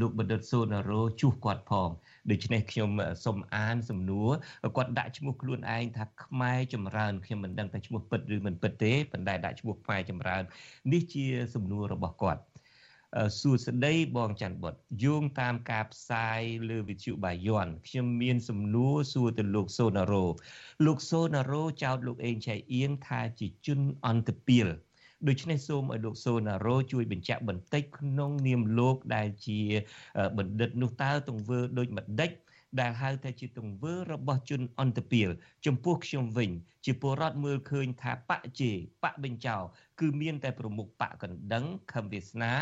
[0.00, 1.88] លោកបណ្ឌិតសូណារ៉ូជួសគាត់ផង
[2.30, 2.90] ដូច្នេះខ្ញុំ
[3.24, 4.30] សូមអានសំណួរ
[4.76, 10.42] គាត់ដាក់ឈ្មោះខ្លួនឯងថាខ្មែរចម្រើនខ្ញុំមិនដឹងថាឈ្មោះពិតឬមិនពិតទេប៉ុន្តែដាក់ឈ្មោះខ្មែរចម្រើន
[10.92, 11.24] នេះជា
[11.54, 12.42] សំណួររបស់គាត់
[13.40, 16.40] សួស្តីបងច័ន្ទបុតយោងតាមការផ្សាយ
[16.70, 20.24] លើវិទ្យុបាយ័នខ្ញុំមានសំណួរសួរទៅលោកសូណារ៉ូ
[20.86, 24.68] លោកសូណារ៉ូចោទលោកអេងឆៃអៀងថាជាជនអន្តពាល
[25.28, 29.60] ដូច្នេះសូមឲ្យលោកសូណារ៉ូជួយបញ្ជាក់បន្តិចក្នុងនាមលោកដែលជា
[30.38, 32.30] បណ្ឌិតនោះតើទង្វើដូចម្ដេច
[32.80, 35.28] ដែលហៅថាជាទង្វើរបស់ជនអន្តពាល
[35.66, 36.50] ចំពោះខ្ញុំវិញ
[36.84, 38.72] ជាពលរដ្ឋមើលឃើញថាបកជេ
[39.04, 39.56] បកបញ្ចោ
[40.00, 42.52] គឺមានតែប្រមុខបកកណ្ដឹងខំវាសនា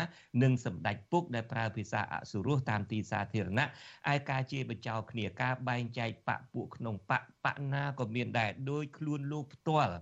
[0.43, 3.67] និងសម្ដេចពុកដែលប្រើភាសាអសុរោះតាមទីសាធារណៈ
[4.13, 9.93] ឯការជេរបញ្ចោគ្នាការបែងចែកបកពួកក្នុងបកបកណាក៏មានដែរដោយខ្លួនលោកផ្ទាល់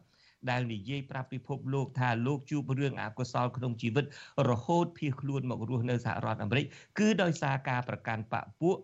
[0.49, 4.05] ដែលនិយាយប្រាប់ពិភពលោកថាលោកជួបរឿងអកុសលក្នុងជីវិត
[4.49, 6.65] រហូតភៀសខ្លួនមករស់នៅសហរដ្ឋអាមេរិក
[6.99, 8.77] គឺដោយសារការប្រកាន់បកពួក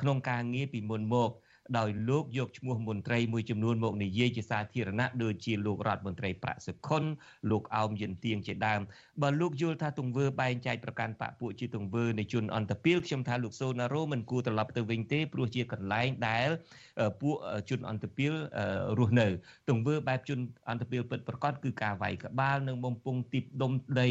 [0.00, 1.30] ក្នុងការងារពីមុនមក
[1.78, 7.04] ដោយលោកយកឈ្មោះមន្ត្រីមួយចំនួនមកនិយាយជាសាធារណៈដូចជាលោករដ្ឋមន្ត្រីប្រាក់សុខុន
[7.50, 8.80] លោកអោមយិនទៀងជាដើម
[9.22, 16.48] បើលោកយល់ថាទង្វើបែងចែកប្រកាន់បកពួកជាទង្វើនៃជនអន្តពាលខ្ញុំថាលោកសូណារ៉ូមិនគួរត្រឡប់ទៅវិញទេព្រោះជាកន្លែងដែល
[17.20, 17.34] ពួក
[17.70, 18.32] ជនអន្តពាល
[18.98, 19.26] រស់នៅ
[19.68, 20.38] ទង្វើបែបជន
[20.70, 24.10] អន្តពាលពិតប្រកបគឺការវាយក្បាលនិងបំពង់ទីបដុំដី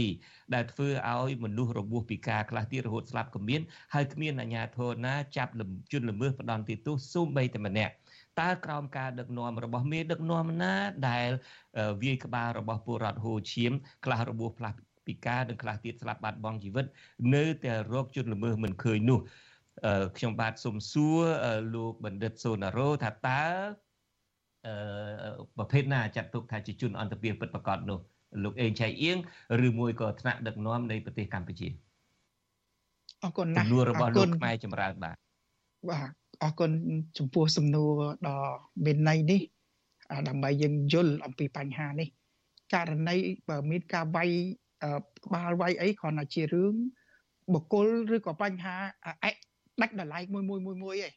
[0.53, 3.61] ដែលធ្វើឲ្យមនុស្សរបួសពីការខ្លះទៀតរហូតស្លាប់ក៏មាន
[3.93, 5.51] ហើយគ្មានអាជ្ញាធរណាចាប់
[5.91, 7.93] ជនល្មើសផ្ដន់ទោសសូម្បីតែម្នាក់
[8.39, 10.73] តើក្រោមការដឹកនាំរបស់មេដឹកនាំណា
[11.09, 11.29] ដែល
[12.03, 13.71] វាយក្បាលរបស់ពលរដ្ឋហូឈៀម
[14.05, 16.85] ខ្លះរបួសផ្លាស់ពីការនិងខ្លះទៀតស្លាប់បាត់បង់ជីវិត
[17.35, 19.19] នៅតែរកជនល្មើសមិនឃើញនោះ
[20.17, 21.21] ខ្ញុំបាទសូមសួរ
[21.75, 23.43] លោកបណ្ឌិតសូណារ៉ូថាតើ
[24.67, 24.73] អឺ
[25.57, 27.99] ប្រភេទណាចាត់ទុកថាជាជនអន្តពាសពិតប្រាកដនោះ
[28.43, 29.17] លោកអេងឆៃអៀង
[29.67, 31.67] ឬមួយក៏ថ្នាក់ដឹកនាំនៃប្រទេសកម្ពុជា
[33.23, 35.15] អរគុណណាស់ចំនួនរបស់លោកខ្មែរចម្រើនបាទ
[35.89, 36.09] បាទ
[36.43, 36.71] អរគុណ
[37.17, 37.91] ចំពោះសំណួរ
[38.27, 38.37] ដ៏
[38.85, 39.41] មានន័យនេះ
[40.27, 42.07] ដើម្បីយើងយល់អំពីបញ្ហានេះ
[42.73, 43.15] ករណី
[43.49, 44.29] បើមានការវាយ
[45.25, 46.73] ក្បាលវាយអីគ្រាន់តែជារឿង
[47.53, 48.75] បុគ្គលឬក៏បញ្ហា
[49.05, 49.27] អ
[49.81, 51.13] ដាច់ដライមួយមួយមួយមួយឯង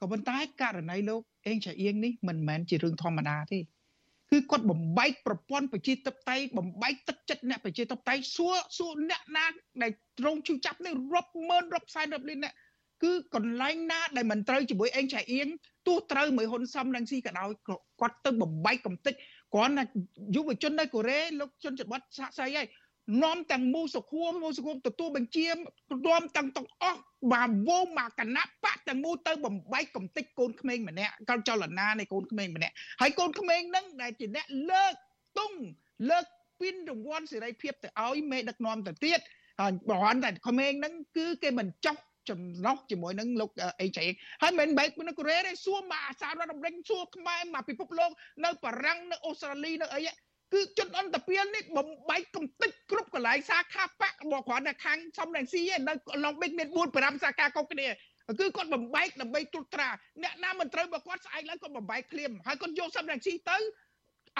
[0.00, 3.60] ក៏ប៉ុន្តែករណីលោកអេងឆាអៀងនេះមិនមែនជារឿងធម្មតាទេ
[4.30, 9.46] គឺគាត់បំបែកប្រព័ន្ធប្រជាធិបតេយ្យបំបែកទឹកចិត្តអ្នកប្រជាធិបតេយ្យសួរសួរអ្នកណា
[9.82, 12.54] ដែលត្រង់ជឿចាប់នេះរាប់ម៉ឺនរាប់សែនរាប់លានអ្នក
[13.04, 15.48] គឺកន្លែងណាដែលមិនត្រូវជាមួយអេងឆៃអៀង
[15.86, 17.50] ទោះត្រូវមួយហ៊ុនសំរងស៊ីក៏ដោយ
[18.00, 19.14] គាត់ទៅបំបែកកំតិច
[19.54, 19.84] គ្រាន់តែ
[20.36, 22.66] យុវជននៅកូរ៉េលោកជនច័ន្ទបតសាក់សៃហើយ
[23.22, 25.48] នាំទាំងមូសុខួមមូសុខួមទទួលបញ្ជា
[26.06, 27.00] នាំទាំងទាំងអស់
[27.32, 34.84] បាទវងមកគណៈបកទាំងមូទៅបំបែកកំតិចកូនក្មេងម្នាក់កលចលនានៃកូនក្មេងម្នាក់ហើយកូនក្មេងហ្នឹងដែលជាអ្នកលើ
[35.38, 35.58] កង់
[36.10, 36.26] លើក
[36.60, 39.20] ពីនរង្វាន់សេរីភាពទៅឲ្យមេដឹកនាំទៅទៀត
[39.60, 42.00] ហើយប្រហែលតែក្មេងហ្នឹងគឺគេមិនចង់
[42.30, 43.50] ចំណោះជាមួយនឹងលោក
[43.80, 43.98] អេច
[44.42, 48.10] ហើយមិនបែកនៅកូរ៉េទេសួរមកអាសារដ្ឋអាមេរិកសួរខ្មែរមកពិភពលោក
[48.44, 50.00] នៅបារាំងនៅអូស្ត្រាលីនៅអី
[50.54, 55.94] គឺជនអន្តពាលនេះបំបែកកំតិចគ្រប់កន្លែងសាខាបកមកគ្រាន់តែខាងសំរងស៊ីឯនៅ
[56.24, 57.88] ឡុងបិចមាន4 5សាខាកុកគ្នា
[58.40, 59.88] គឺគាត់បំបែកដើម្បីត្រួតត្រា
[60.22, 63.58] អ្នកណាមិនត្រូវបើគាត់ស្អែកឡើងគាត់បំបែកភ្លាមហើយគាត់យកសំរងស៊ីទៅ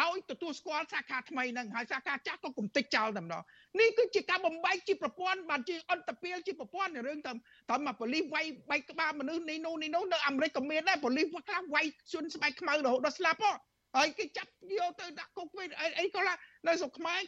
[0.03, 3.43] ឲ្យទទួលស្គាល់សាខាថ្មីហ្នឹងហើយសាខាចាស់ក៏គំតិចចោលតែម្ដង
[3.81, 7.37] នេះគឺជាការបំបែកជាប្រព័ន្ធបានជាអន្តពាលជាប្រព័ន្ធរឿងតាម
[7.71, 13.55] តាមមកប៉ូលីសវាយបែកក្បាលមនុស្សនេះនោះនេះនោះនៅអាមេរិកក៏មានដែរប៉ូលីសខ្លះវាយសួនស្បែកខ្មៅរហូតដល់ស្លាប់ហ៎
[13.97, 15.69] ហើយគេចាប់យកទៅដាក់គុកវិញ
[16.01, 16.35] អីក៏ឡា
[16.69, 17.21] នៅស្រុកខ្មែរ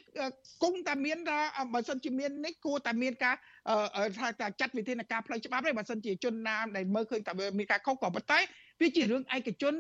[0.62, 1.38] គង់តែមានថា
[1.74, 3.36] បើសិនជាមាននេះគួរតែមានការ
[4.18, 8.38] ថាចាត់វិធានការផ្លូវច្បាប់ទេបើសិនជាជនណាដែលមើលឃើញតែមានការខុសក៏ប៉ុន្តែ
[8.80, 9.74] វាជារឿងឯកជន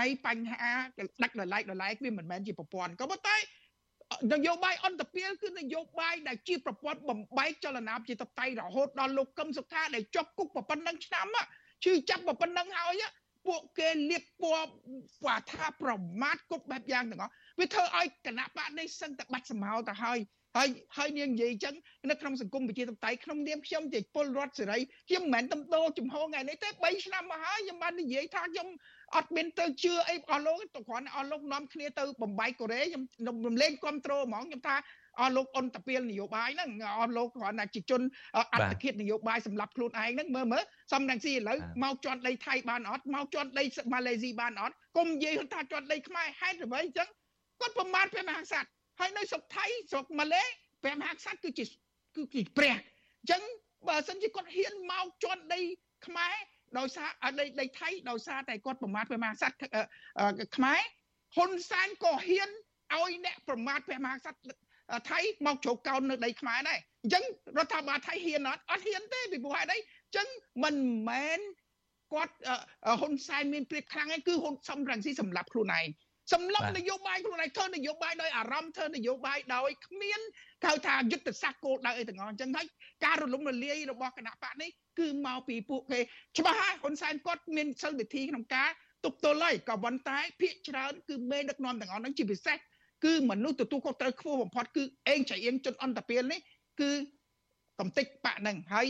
[0.00, 0.72] នៃបញ្ហា
[1.22, 3.36] ដាច់ដោយឡែកដោយឡែកវាមិនមែនជាប្រព័ន្ធក៏ប៉ុន្តែ
[4.32, 11.26] នយោបាយអន្តពាលគឺនយោបាយដែលជាប្រព័ន្ធបំបែកចលនាប្រជាធិបតេយ្យរហូតដល់លោកកឹមសុខាដែលជាប់គុកប៉ុណ្ណឹងឆ្នាំ
[11.84, 13.02] ឈឺចាប់ប៉ុណ្ណឹងហើយ
[13.46, 14.70] ពួកគេលៀបពណ៌
[15.24, 20.18] quả ថាប្រមាថគ្រប់បែបយ៉ាងទាំងអស់វាធ្វើឲ្យគណៈបកនេះសឹងតែបាច់សម្ោទៅហើយ
[20.56, 21.74] ហើយហើយនាងនិយាយអញ្ចឹង
[22.10, 24.78] នៅក្នុងសង្គមប្រជាធិបតេយ្យក្នុងនាមខ្ញុំជាពលរដ្ឋសេរី
[25.08, 28.68] ខ្ញុំមិនមែនទំដោចំហថ្ងៃនេះទេ3ឆ្នាំមកហើយខ្ញុំបាននិយាយថាខ្ញុំ
[29.16, 34.76] អត់មានទៅជឿអីអស់លោកទៅគ្រាន់តែអស់លោកនាំគ្នាទៅបំបីកូរ៉េខ្ញុំរំលែងគ្រប់ត្រូលហ្មងខ្ញុំថា
[35.20, 38.02] អស់លោកអន្តពាលនយោបាយហ្នឹងអស់លោកគ្រាន់តែជាជន
[38.54, 47.08] អត្តឃាតនយោបាយសម្រាប់ខ្លួនឯងហ្នឹងមើលមើលសំរងស៊ីឥឡូវមកជន់ដីថៃបានអត់មកជន់ដីម៉ាឡេស៊ីបានអត់កុំនិយាយថាជន់ដីខ្មែរហេតុអ្វីអញ្ចឹង
[47.60, 48.68] គាត់ប្រមាថព្រះមហាក្សត្រ
[49.00, 50.42] ហើយនៅស្រុកថៃស្រុកម៉ាឡេ
[50.82, 51.64] ព្រះមហាក្សត្រគឺជា
[52.16, 53.42] គឺជាព្រះអញ្ចឹង
[53.88, 55.60] បើសិនជាគាត់ហ៊ានមកជន់ដី
[56.06, 56.34] ខ្មែរ
[56.78, 57.08] ដោយសារ
[57.40, 59.56] ដីដីថៃដោយសារតែគាត់ប្រមាថព្រះមហាក្សត្រ
[60.56, 60.80] ខ្មែរ
[61.36, 62.50] ហ៊ុនសែនក៏ហ៊ាន
[62.94, 64.52] ឲ្យអ្នកប្រមាថព្រះមហាក្សត្រ
[65.10, 67.24] ថៃមកជ្រកកោននៅដីខ្មែរដែរអញ្ចឹង
[67.58, 70.28] រដ្ឋាភិបាលថៃហ៊ានអត់អត់ហ៊ានទេពីព្រោះហេតុអីអញ្ចឹង
[70.64, 70.76] មិន
[71.08, 71.40] មែន
[72.12, 72.34] គាត់
[73.00, 75.88] ហ៊ុនសែនមានព្រៀបខ្លាំងឯងគឺហ៊ុនសំរងស៊ីសម្លាប់ខ្លួនឯង
[76.32, 80.20] សម្លឹងនយោបាយខ្លួនឯងធ្វើនយោបាយដោយអារម្មណ៍ធ្វើនយោបាយដោយគ្មាន
[80.64, 82.66] ហៅថាយុទ្ធសាស្ត្រគោលដៅអីទាំងអស់អញ្ចឹងហើយ
[83.04, 86.00] ការរលំរលាយរបស់គណៈបកនេះ គឺមកពីពួកគេ
[86.38, 88.70] ច្បាស់ហើយហ៊ុនសែនគាត់មានសិលវិធីក្នុងការ
[89.04, 92.56] ទប់ទល់ហើយក៏ប៉ុន្តែភាកច្រើនគឺមេដឹកនាំទាំងអស់ហ្នឹងជាពិសេស
[93.04, 96.40] គឺមនុស្សទទួលខុសត្រូវខ្ពស់បំផុតគឺអេងចៃអៀងជនអន្តពាលនេះ
[96.80, 96.90] គឺ
[97.80, 98.86] កំតិចបាក់ហ្នឹងហើយ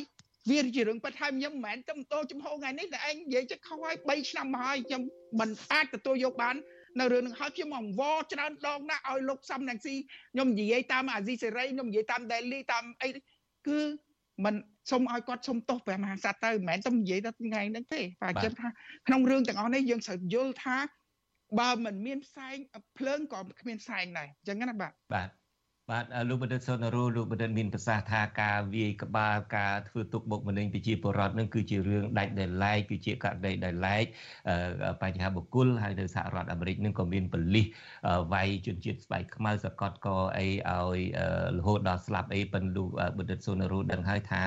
[0.51, 5.03] វាជារឿងប៉ិតហើយខ្ញុំមិនមែនទៅតោចំហថ្ងៃនេះតែឯងនិយាយចិត្តខុសហើយ3ឆ្នាំមកហើយខ្ញុំ
[5.41, 6.57] មិនអាចទទួលយកបាន
[7.01, 9.95] នៅរឿងនឹងហើយខ្ញុំអង្វរច្រើនដងណាស់ឲ្យលោកសំណាងស៊ី
[10.33, 13.09] ខ្ញុំនិយាយតាមអាស៊ីសេរីខ្ញុំនិយាយតាមដេលីតាមអី
[13.69, 13.81] គឺ
[14.45, 14.55] មិន
[14.91, 18.69] សុំឲ្យគាត់សុំទោសព្រះមហាក្សត្រទៅមិនមែនទៅនិយាយដល់ថ្ងៃហ្នឹងទេបាទខ្ញុំថា
[19.07, 20.77] ក្នុងរឿងទាំងអស់នេះយើងត្រូវយល់ថា
[21.61, 22.57] បើមិនមានផ្សែង
[22.99, 25.29] ភ្លើងក៏គ្មានផ្សែងដែរអញ្ចឹងណាបាទបាទ
[25.91, 34.05] បាទលោកបណ្ឌិតសុនរូលោកបណ្ឌិតមានប្រសាសន៍ថាការវាយក្បាលការធ្វើទុកបុកម្នេញប្រជាពលរដ្ឋនឹងគឺជារឿងដាច់ដោយឡែកគឺជាករណីដោយឡែក
[35.03, 37.67] បញ្ហាបុគ្គលហើយនៅសហរដ្ឋអាមេរិកនឹងក៏មានបលិស
[38.33, 40.09] វាយជនជាតិស្បែកខ្មៅសកតក
[40.39, 41.01] អីឲ្យ
[41.59, 44.45] រហូតដល់ស្លាប់អីប៉ុនលោកបណ្ឌិតសុនរូដឹងហើយថា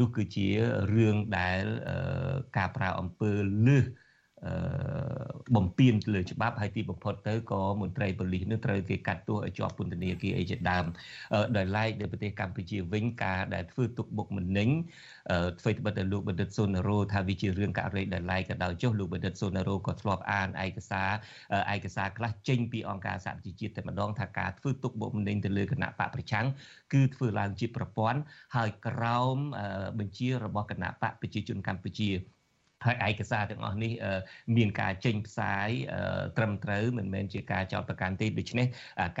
[0.00, 0.48] នោះគឺជា
[0.94, 1.62] រឿងដែល
[2.56, 3.32] ការប្រើអំពើ
[3.66, 3.78] លឺ
[5.54, 10.84] បំពេញលើច្បាប់ហើយទីបំផុតទៅក៏មន្ត្រីប៉ូលីសនឹងត្រូវគេកាត់ទោសឲ្យជាប់ពន្ធនាគារអីជាដើម
[11.56, 14.68] ដោយឡែកនៅប្រទេសកម្ពុជាវិញការដែលធ្វើទុកបុកម្នេញ
[15.60, 21.10] ធ្វើត្បិតតែលោកបណ្ឌិតសុនរោថាវាជារឿងករណីដែលឡែកក៏ដោយចុះលោកបណ្ឌិតសុនរោក៏ធ្លាប់អានឯកសារ
[21.74, 26.46] ឯកសារខ្លះចេញពីអង្គការសហប្រជាជាតិតែម្ដងថាការធ្វើទុកបុកម្នេញទៅលើគណៈបកប្រឆាំង
[26.92, 28.20] គឺធ្វើឡើងជាប្រព័ន្ធ
[28.56, 29.36] ហើយក្រោម
[29.98, 32.10] បញ្ជារបស់គណៈបកប្រជាជនកម្ពុជា
[32.84, 33.92] ហើយឯកសារទាំងអស់នេះ
[34.56, 35.68] មានការចេញផ្សាយ
[36.36, 38.66] ត្រឹមត្រូវមិនមែនជាការចោទប្រកាន់ទេដូច្នេះ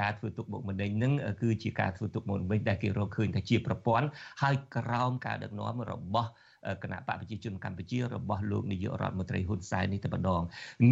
[0.00, 4.06] ការធ្វើទុកបុកម្នេញនឹងគឺជាការធ្វើទុកបុកម្នេញដែលគេរកឃើញថាជាប្រព័ន្ធ
[4.42, 6.30] ហើយក្រោមការដឹកនាំរបស់
[6.82, 10.42] គណៈបកប្រជាជនកម្ពុជារបស់លោកនាយករដ្ឋមន្ត្រីហ៊ុនសែននេះតែម្ដង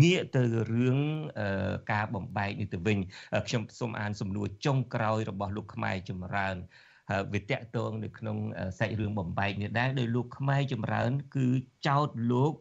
[0.03, 0.43] ងាកទៅ
[0.73, 0.99] រឿង
[1.93, 2.99] ការបំបែកនេះទៅវិញ
[3.49, 6.57] ខ្ញុំសូមអានសំណួរចុងក្រោយរបស់លោកខ្មែរចម្រើន
[7.33, 8.37] វាតកតងនៅក្នុង
[8.79, 11.47] សាច់រឿងបំបែកនេះដែរដោយលោកខ្មែរចម្រើន គឺ
[11.87, 12.53] ចោតលោក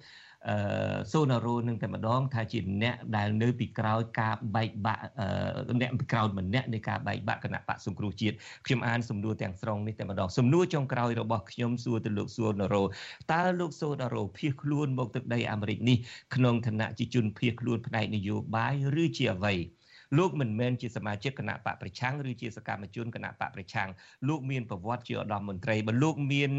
[0.50, 5.04] អឺសូណារ៉ូនឹងតែម្ដងថាជាអ្នកដែលនៅពីក្រោយការបែកបាក់
[5.82, 8.36] អ្នកពីក្រោយម្នាក់នៃការបែកបាក់គណៈបកសង្គ្រោះជាតិ
[8.66, 12.84] ខ្ញុំអានសំណួរទាំងស្រុងនេះតែម្ដងសំណួរចុងក្រោយរបស់ខ្ញុំសួរទៅលោកសូណារ៉ូ
[13.32, 15.98] តើលោកសូណារ៉ូភៀសខ្លួនមកទឹកដីអាមេរិកនេះ
[16.36, 19.54] ក្នុងឋានៈជាជនភៀសខ្លួនផ្នែកនយោបាយឬជាអ្វី
[20.18, 23.90] លោកមិនមែនជាសមាជិកគណៈបកប្រឆាំងឬជាសកម្មជនគណៈបកប្រឆាំង
[24.28, 26.52] លោកមានប្រវត្តិជាឧត្តមមន្ត្រីបើលោកមាន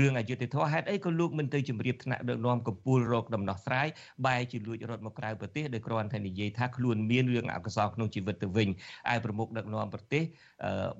[0.00, 3.86] រឿងអយុត្តិធម៌ហេតុអីក៏លោកមិនទៅជម្រាបថ្នាក់ដឹកនាំកម្ពុជារកដំណោះស្រាយ
[4.26, 8.68] បែរជាលួចរត់មកក្រៅប្រទេសដោយគ្រាន់តែនិយាយថាខ្លួនមានរឿងអកុសលក្នុងជីវិតទៅវិញ
[9.14, 10.22] ឯប្រមុខដឹកនាំប្រទេស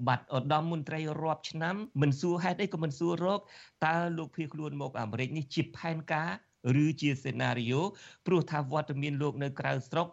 [0.07, 3.41] បាត់ឧត្តមមន្ត្រីរាប់ឆ្នាំមិនសួរហេតុអីក៏មិនសួររក
[3.87, 6.31] តើលោកភៀសខ្លួនមកអាមេរិកនេះជាផែនការ
[6.83, 7.81] ឬជាសេណារីយ៉ូ
[8.27, 10.07] ព្រោះថាវត្តមានលោកនៅក្រៅស្រុក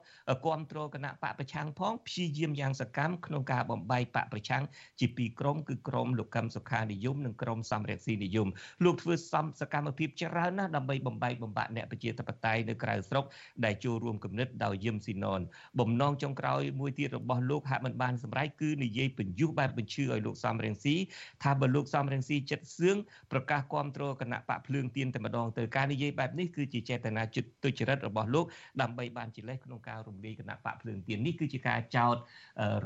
[0.46, 4.64] គ្រប់គ្រងគណៈបកប្រឆាំងផងព្យាយាមយ៉ាងសកម្មក្នុងការបំបីបកប្រឆាំង
[5.00, 8.48] ជាពីរក្រុមគឺក្រុមលោកកឹមសុខានិយមនិងក្រុមសំរងស៊ីនិយម
[8.84, 13.26] លោកធ្វើសំសកម្មភាពច្រើនណាស់ដើម្បីបំបីបំបាក់អ្នកប្រជាធិបតេយ្យនៅក្រៅស្រុក
[13.66, 15.42] ដែលចូលរួមគំនិតដោយយឹមស៊ីណន
[15.80, 20.96] បំណងចុងក្រោយមួយទៀតរបស់លោកហាក់មិនបានសម្រេចគឺនិយាយបញ្យុះបែបបញ្ឈឺឲ្យលោកសំរងស៊ី
[21.44, 22.98] ថាបើលោកសំរងស៊ីចិត្តសឿង
[23.32, 28.46] ប្រកាសគ្រប់គ្រងគណៈបកភ្លើងទៀនតែម្ដងទៅការនិយាយបែបនេះគឺជាចេតនាចិត្តទុច្ចរិតរបស់លោក
[28.82, 32.16] ដើម្បីបានជាលេសក្នុងការរំលាយគណៈបកភ្លើងទៀននេះគឺជាការចោទ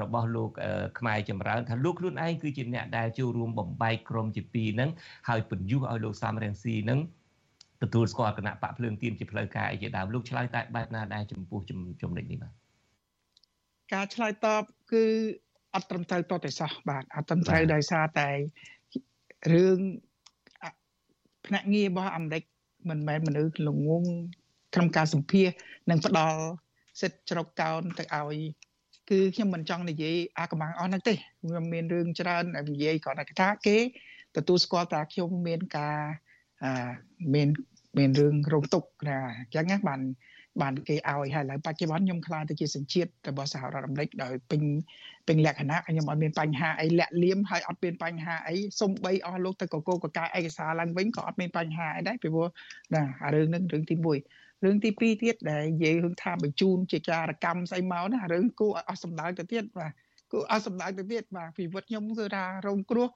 [0.01, 0.51] របស់លោក
[0.99, 4.89] ខ្មែរចម្រើនថាលោកខ្លួនឯងគឺជាអ្នកដែលចូលរួមបំបែកក្រុមជាពីរហ្នឹង
[5.29, 6.99] ហើយបញ្យុះឲ្យលោកសំរងស៊ីហ្នឹង
[7.83, 11.79] ទទួលស្គាល់គណៈបកភ្លើងទៀនជាផ្លូវការអីជាដើមលោកឆ្លើយតែបែបណាដែរចំពោះចំ
[12.17, 12.53] ណុចនេះបាទ
[13.93, 15.05] ការឆ្លើយតបគឺ
[15.75, 18.29] អត់ត្រឹមត្រូវតតែសោះបាទអត់ត្រឹមត្រូវដោយសារតែ
[19.53, 19.79] រឿង
[21.45, 22.43] ភ្នាក់ងាររបស់អាមេរិក
[22.89, 24.03] មិនមែនមនុស្សល្ងង
[24.73, 25.49] ក្នុងការសម្ភាស
[25.89, 26.39] និងផ្ដល់
[27.01, 28.37] សិទ្ធិជ្រកកោនទៅឲ្យ
[29.09, 33.77] គឺខ្ញុំមិនចង់និយាយអាកំបាំងអស់ហ្នឹងទេខ្ញុំមានរឿងច្រើននិយាយគ្រាន់តែថាគេ
[34.35, 35.99] ទទួលស្គាល់ថាខ្ញុំមានការ
[37.33, 37.47] មាន
[37.97, 40.01] មានរឿងរងទុកណាអញ្ចឹងណាបាន
[40.61, 44.61] បានគេឲ្យហើយឡើយបច្ចុប្បន្នខ្ញុំខ្លាចទៅជាសញ្ជាតិរបស់សហរដ្ឋអាមេរិកដោយពេញ
[45.27, 52.47] ពេញលក្ខណៈខ្ញុំអត់មានបញ្ហាអីលាក់លៀមហើយអត់មានបញ្ហាអីសំបីអស់លោកទៅកកកកាយឯកសារឡើងវិញក៏អត់មានបញ្ហាអីដែរពីព្រោះ
[52.93, 53.03] ណា
[53.33, 59.91] រឿងហ្នឹងរឿងទី1រឿងទី2ទៀតដែលនិយាយរឿងថាបញ្ជូនជាការកម្មស្អីមកណារឿងគួរឲ្យអស់សម្ដៅទៅទៀតបាទ
[60.31, 63.07] គួរអស់សម្ដៅទៅទៀតបាទពីវិតខ្ញុំគឺថារងគ្រោះ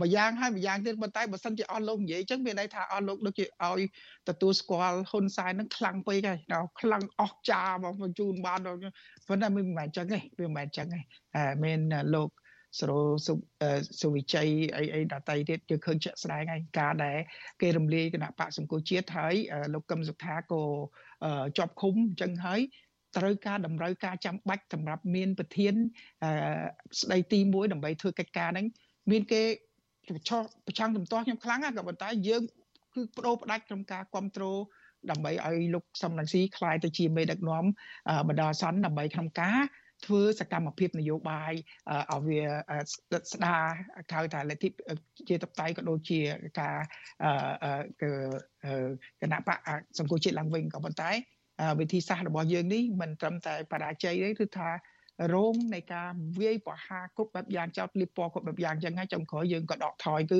[0.00, 3.80] មួយយ៉ាងហើយមួយយ៉ាងទៀតប៉ុន្តែបើសិនជាអស់លោកនិយាយអញ្ចឹងមានន័យថាអស់លោកដូចជាឲ្យ
[4.28, 11.00] ទទួលស្គាល់ហ៊ុនសែននឹងខ្លាំងពេកហើយដល់ខ្លាំងអស់ចាមកបញ្ជូនបានប៉ុន្តែមិនមែនអញ្ចឹងទេវាមិនមែនអញ្ចឹងទេ
[11.64, 11.80] មាន
[12.14, 12.28] លោក
[12.80, 13.00] សរោ
[14.00, 17.18] សុវិជ័យអីអីដតៃទៀតយើងឃើញជាក់ស្ដែងហើយការដែល
[17.60, 19.34] គេរំលាយគណៈបកសង្គមជាតិហើយ
[19.74, 20.62] លោកកឹមសុខាក៏
[21.58, 22.60] ជាប់ឃុំអញ្ចឹងហើយ
[23.16, 25.74] ត្រូវការតម្រូវការចាំបាច់សម្រាប់មានប្រធាន
[27.00, 28.66] ស្ដីទី1ដើម្បីធ្វើកិច្ចការហ្នឹង
[29.10, 29.42] មានគេ
[30.08, 32.42] ប្រឆោះប្រឆាំងជំទាស់ខ្ញុំខ្លាំងណាស់ក៏ប៉ុន្តែយើង
[32.94, 34.58] គឺបដូរផ្ដាច់ក្នុងការគ្រប់គ្រង
[35.10, 37.64] ដើម្បីឲ្យលោកសំរងស៊ីខ្លាយទៅជាមេដឹកនាំ
[38.28, 39.60] បណ្ដោះអាសន្នដើម្បីក្នុងការ
[40.06, 41.52] ធ្វើសកម្មភាពនយោបាយ
[42.12, 42.40] ឲ្យវា
[43.32, 43.64] ស្ដារ
[44.12, 44.68] ហៅថាលទ្ធិ
[45.28, 46.20] ជាតបតៃក៏ដូចជា
[46.60, 46.76] ការ
[49.20, 49.58] គណៈបក
[49.98, 51.10] សង្គមជាតិឡើងវិញក៏ប៉ុន្តែ
[51.80, 54.68] វិធីសាស្ត្ររបស់យើងនេះមិនត្រឹមតែបរាជ័យទេគឺថា
[55.34, 56.10] រោងនៃការ
[56.40, 60.38] វាយប្រហារគ្រប់បែបយ៉ាងចោតលៀបពណ៌គ្រប់បែបយ៉ាងចឹងហើយចុងក្រោយយើងក៏ដកថយគឺ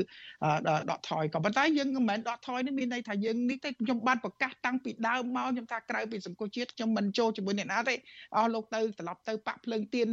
[0.91, 7.95] ដកថយក៏ប៉ុន្តែយើងមិនមែនដកថយនេះមានន័យថាយើងនេះទេខ្ញុំបានប្រកាសតាំងពីដើមមកខ្ញុំថាក្រៅពីសង្គមជាតិខ្ញុំមិនចូលជាមួយអ្នកណាទេ
[8.37, 10.09] អស់លោកទៅត្រឡប់ទៅបាក់ភ្លើងទៀន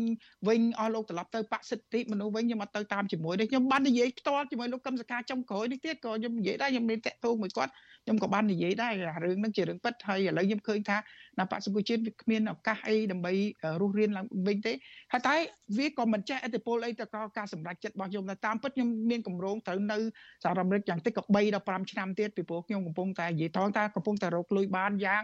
[0.47, 7.71] វិញអស់លោកត្រឡប់ទៅបាក់សិទ្ធិមនុស្សវិញខ្ញុំអត់ទៅតាមជាមួយទេខ្ញុំបាននិយាយផ្ទាល់ជាមួយលោកកឹមសកាចុងក្រោយនេះទៀតក៏ខ្ញុំនិយាយដែរខ្ញុំមានតាក់ទងមួយគាត់
[8.03, 8.93] ខ្ញុំក៏បាននិយាយដែរ
[9.23, 10.97] រឿងហ្នឹងជារឿងពិតហើយឥឡូវខ្ញុំឃើញថា
[11.39, 13.33] ណាបកសង្គមជាតិវាគ្មានឱកាសអីដើម្បី
[13.81, 14.73] រស់រានឡើងវិញទេ
[15.11, 15.35] ហើយតែ
[15.77, 19.97] វាក៏មិនចេះអតិពលអីទៅដល់ការសម្រេចចិត្តរបស់ខ្ញុំតែតាមពិតខ្ញុំមានកម្រងត្រូវនៅ
[20.43, 25.23] សហរដ្ឋអាមេរិកយ៉ាងតិចក៏3ដល់5ឆ្នាំទៀតពីព្រោះខ្ញុំកំពុងតែនិយាយថងថាកំពុងតែរកលុយបានយ៉ាង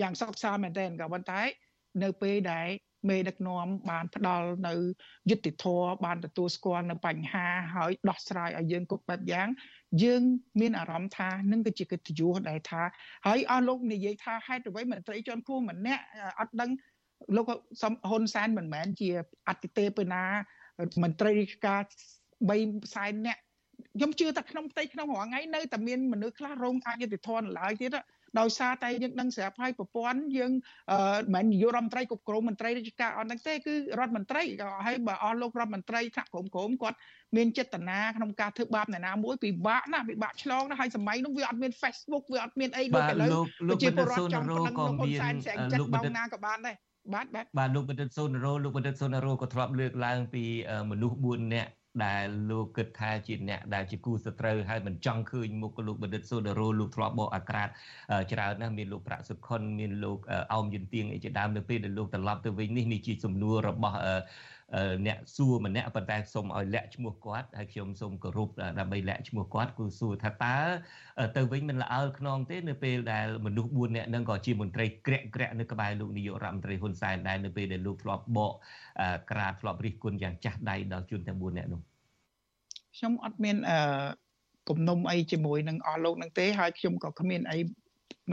[0.00, 1.40] យ៉ាងសោកសៅមែនទែនក៏ប៉ុន្តែ
[2.02, 2.68] នៅពេលដែល
[3.08, 4.74] មេដឹកនាំបានផ្ដល់នៅ
[5.30, 9.48] យុទ្ធធរបានទទួលស្គាល់នៅបញ្ហាហើយដោះស្រាយឲ្យយើងគ្រប់បែបយ៉ាង
[10.02, 10.22] យើង
[10.60, 12.82] មានអារម្មណ៍ថានឹងគឺជាកិត្តិយសដែលថា
[13.26, 16.02] ហើយអស់លោកនិយាយថាហេតុអ្វីមន្ត្រីជាន់ខ្ពស់ម្នាក់
[16.40, 16.70] អត់ដឹង
[17.36, 17.46] លោក
[18.08, 19.08] ហ៊ុនសែនមិនមែនជា
[19.48, 20.24] អតិទេពណា
[21.02, 21.80] មន្ត្រីរាជការ
[22.38, 23.38] 3សែនអ្នក
[23.96, 27.96] ខ្ញុំជឿថាក្នុងផ្ទៃក្នុងរងថ្ងៃនៅតែមានមនុស្សខ្លះរងអយុត្តិធម៌ឡើយទៀត
[28.40, 30.52] ដោយសារតែយើងដឹងស្រាប់ហើយប្រព័ន្ធយើង
[31.34, 36.96] មិនមែននាយករដ្ឋមន្ត្រីគ្រប់គ្រងមន្ត្រីរាជការអត់ហ្នឹងទេគឺរដ្ឋមន្ត្រីក៏ហើយបើអស់លោករដ្ឋមន្ត្រីថ្នាក់ក្រមក្រមគាត់
[37.36, 43.30] មានចេតនាក្នុងការធ្វើបាបអ្នកណាមួយពិបាកណាស់ពិបាកឆ្លងណាស់ហើយសម័យនោះវាអត់មាន Facebook វាអត់មានអីដូចឥឡូវ
[43.68, 46.76] ប្រជាពលរដ្ឋចង់ប៉ុណ្ណឹងលោកហ៊ុនសែនស្រែងចិត្តបងណាក៏បានដែរ
[47.14, 50.42] បាទបាទបាទលោកបណ្ឌិតសូនរោលោកបណ្ឌិតសូនរោក៏ធ្លាប់លើកឡើងពី
[50.90, 51.70] មនុស្ស4នាក់
[52.04, 57.68] ដែលលោកគិតថាជាអ្នកដែលជាគូសត្រូវហើយមិនចង់ឃើញមុខលោកបណ្ឌិតសូដារ៉ូលោកធ្លាប់បកអាក្រាត
[58.32, 60.18] ច្រើនណាស់មានលោកប្រាក់សុខុនមានលោក
[60.54, 63.96] អោមយិនទៀងអីជាដើមនៅពេលដែលលោកត្រឡប់ទៅវិញនេះនេះជាសំណួររបស់
[65.06, 70.56] អ្នកសួរម្នាក់ប៉ុន្តែសូមឲ្យលាក់ឈ្មោះគាត់ហើយខ្ញុំសូមគោរពដើម្បីលាក់ឈ្មោះគាត់គឺសួរថាតើ
[71.36, 78.52] ទៅវិញមិនល្អើខ្នងទេនៅពេលដែលមនុស្ស4នាក់នឹងក៏ជាមន្ត្រីក្រាក់ក្រាក់នៅក្បែរលោកនាយករដ្ឋមន្ត្រីហ៊ុនសែនដែរនៅពេលដែលលោកធ្លាប់បក
[79.30, 81.80] ក្រាតធ្លាប់រិះគន់យ៉ាងចាស់ដៃដល់ជនទាំង4នាក់នោះ
[82.96, 83.78] ខ្ញុំអត់មានអឺ
[84.68, 87.58] គំនុំអីជាមួយនឹងអស់លោកនឹងទេហើយខ្ញុំក៏គ្មានអី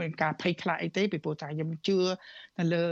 [0.00, 1.98] មានការភ័យខ្លាចអីទេពីព្រោះតែខ្ញុំជឿ
[2.58, 2.84] ទៅលើ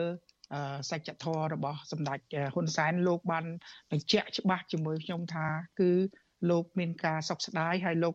[0.91, 2.19] សច្ចធម៌របស់សម្ដេច
[2.55, 3.45] ហ៊ុនសែនលោកបាន
[3.91, 5.47] បញ្ជាក់ច្បាស់ជាមួយខ្ញុំថា
[5.81, 5.91] គឺ
[6.51, 8.15] លោកមានការសោកស្ដាយហើយលោក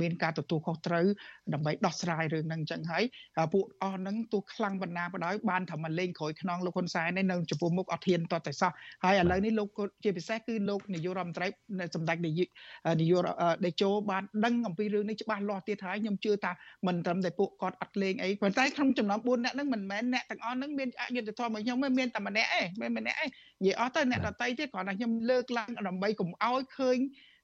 [0.00, 1.06] មានការទទួលខុសត្រូវ
[1.54, 3.04] ដើម្បីដោះស្រាយរឿងហ្នឹងអញ្ចឹងហើយ
[3.52, 8.70] ពួកអស់ហ្នឹងទោះខ្លាំងបណ្ណាបណ្ដោយបានថាមកលេងក្រោយខ្នងលោកហ៊ុនសែននៅចំពោះមុខអត់ធានតតែសោះ
[9.04, 9.68] ហើយឥឡូវនេះលោក
[10.04, 11.48] ជាពិសេសគឺលោកនាយករដ្ឋមន្ត្រី
[11.94, 12.48] សម្ដេចនាយក
[13.00, 13.22] នាយក
[13.66, 16.52] ដេជោបានដឹងអំពីរឿងនេះច្បាស់លាស់ទៀតហើយខ្ញុំជឿថា
[16.86, 23.28] មិនត្រឹមតែពួកគាត់អត់លេងអីប៉ុន្តែក្នុងចំណោម4អ្នកហ្នឹងមិនមែនអ្នកទាំងអស់ហ្នឹងមានអយុត្តិធម៌មកខ្ញុំទេមានតែម្នាក់ឯងមានម្នាក់ឯង
[23.64, 26.98] និយាយអស់ទៅអ្នកដតីទៀតគ្រាន់តែខ្ញុំលើកឡើងដើម្បីកុំឲ្យឃើញ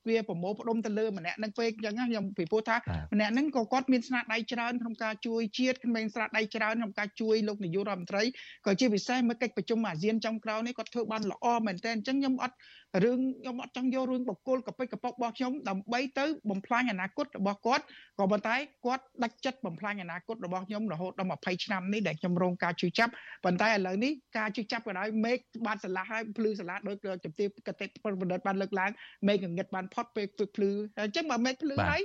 [0.09, 2.76] វាប្រមូលផ្ដុំទៅលើម្នាក់នឹងពេកអញ្ចឹងខ្ញុំពីព្រោះថា
[3.12, 8.22] ម្នាក់ហ្នឹងក៏គាត់មានស្នាដៃច្រើនក្នុងការជួយជាតិមានស្នាដៃច្រើនក្នុងការជួយលោកនាយករដ្ឋមន្ត្រី
[8.66, 12.57] ក៏ជាពិសេសមើលកិច្ចប្រជុំអាស៊ានចុងក្រោយនេះគាត់ធ្វើបានល្អមែនទែនអញ្ចឹងខ្ញុំអត់
[13.04, 17.84] រឿងខ្ញុំអត់ចង់យករឿងបកគលកពិចកប៉ុករបស់ខ្ញុំដើម្បីទៅបំផ្លាញអនាគតរបស់គាត់
[18.18, 23.12] ក៏ប៉ុន្តែគាត់ដាច់ចិត្តបំផ្លាញអនាគតរបស់ខ្ញុំរហូតដល់20ឆ្នាំនេះដែលខ្ញុំរងការជួយចាប់
[23.44, 27.86] ប៉ុន្តែឥឡូវនេះការជួយចាប់ក៏ដោយមេឃបានឆ្លាស់ហើយភ្លឺឆ្លាស់ដោយជំទាវកតិ
[28.20, 28.90] បណ្ឌិតបានលើកឡើង
[29.28, 30.26] មេឃងងឹតបានផុតពេល
[30.57, 30.70] ភ្លឺ
[31.05, 32.03] អញ្ចឹងបើមេឃភ្លឺហើយ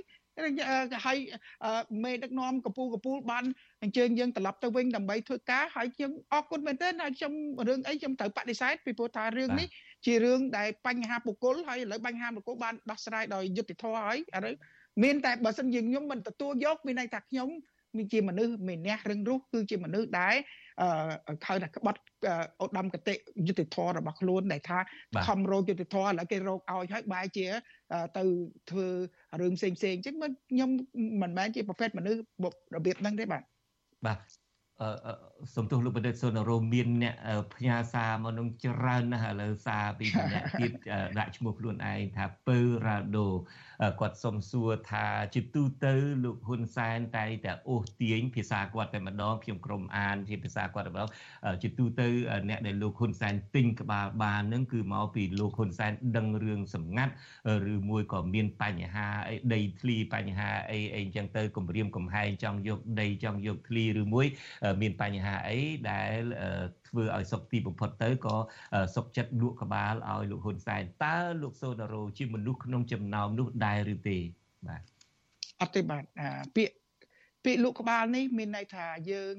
[1.05, 1.17] ហើយ
[2.03, 3.43] មេដឹកនាំកពូកពូលបាន
[3.83, 7.33] អញ្ជើញយើងត្រឡប់ទៅវិញដើម្បីធ្វើការហើយខ្ញុំអរគុណមែនទែនហើយខ្ញុំ
[7.67, 9.67] រឿងអីខ្ញុំត្រូវបដិសេធពីព្រោះថារឿងនេះ
[10.05, 14.55] ជារឿងដែលបញ្ហាបុគ្គលហើយឥឡូវបញ្ហាបុគ្គលបានដោះស្រាយដោយយុត្តិធម៌ហើយឥឡូវ
[15.03, 17.49] មានតែបើសិនជាខ្ញុំមិនទទួលយកមានន័យថាខ្ញុំ
[17.97, 20.35] មានជាមនុស្សម្នះរឹងរូសគឺជាមនុស្សដែល
[20.81, 21.99] អឺខៅថាក្បត់
[22.63, 23.13] ឧត្តមកតិ
[23.47, 24.79] យុតិធធរបស់ខ្លួនដែលថា
[25.27, 27.47] ខំរោគយុតិធធឥឡូវគេរោគឲ្យហើយបែរជា
[28.17, 28.23] ទៅ
[28.69, 28.87] ធ្វើ
[29.41, 30.15] រឿងផ្សេងផ្សេងអញ្ចឹង
[30.51, 30.69] ខ្ញុំ
[31.21, 32.19] មិនមែនជាប្រភេទមនុស្ស
[32.75, 33.43] របៀបហ្នឹងទេបាទ
[34.05, 34.17] បាទ
[35.55, 37.15] សំទោសលោកបណ្ឌិតសុនរោមានអ្នក
[37.55, 40.71] ផ្ញើសារមកនឹងច្រើនណាស់ឥឡូវសារពីអ្នកទៀត
[41.17, 43.27] ដាក់ឈ្មោះខ្លួនឯងថាពើរ៉ាដូ
[43.99, 51.09] គាត់សុំសួរថាជាទូទៅលោកហ៊ុនសែនតែតែអូសទាញភាសាគាត់តែម្ដងខ្ញុំក្រុមអានជាភាសាគាត់តែម្ដង
[51.61, 52.07] ជាទូទៅ
[52.49, 57.13] អ្នកដែលលោកហ៊ុនសែនទិញក្បាលបាននឹងគឺមកពីលោកហ៊ុនសែនដឹងរឿងសម្ងាត់
[57.73, 64.27] ឬមួយក៏មានបញ្ហាអីដីធ្លីបញ្ហាអីអីចឹងទៅគម្រាមកំហែងចង់យកដីចង់យកធ្លីឬមួយ
[64.81, 65.59] មានបញ្ហាអី
[65.91, 66.19] ដែល
[66.87, 68.35] ធ្វើឲ្យសុខទីបំផុតទៅក៏
[68.95, 74.17] សុខចិត្តលក់ក្បាលឲ្យលោកហ៊ុនសែនតើលោកសូណារ៉ូជាមនុស្សក្នុងចំណោមនោះដែរឬទេ
[74.67, 74.81] បាទ
[75.61, 76.03] អត់ទេបាទ
[76.55, 76.75] ពាក្យ
[77.43, 79.35] ពាក្យលក់ក្បាលនេះមានន័យថាយើង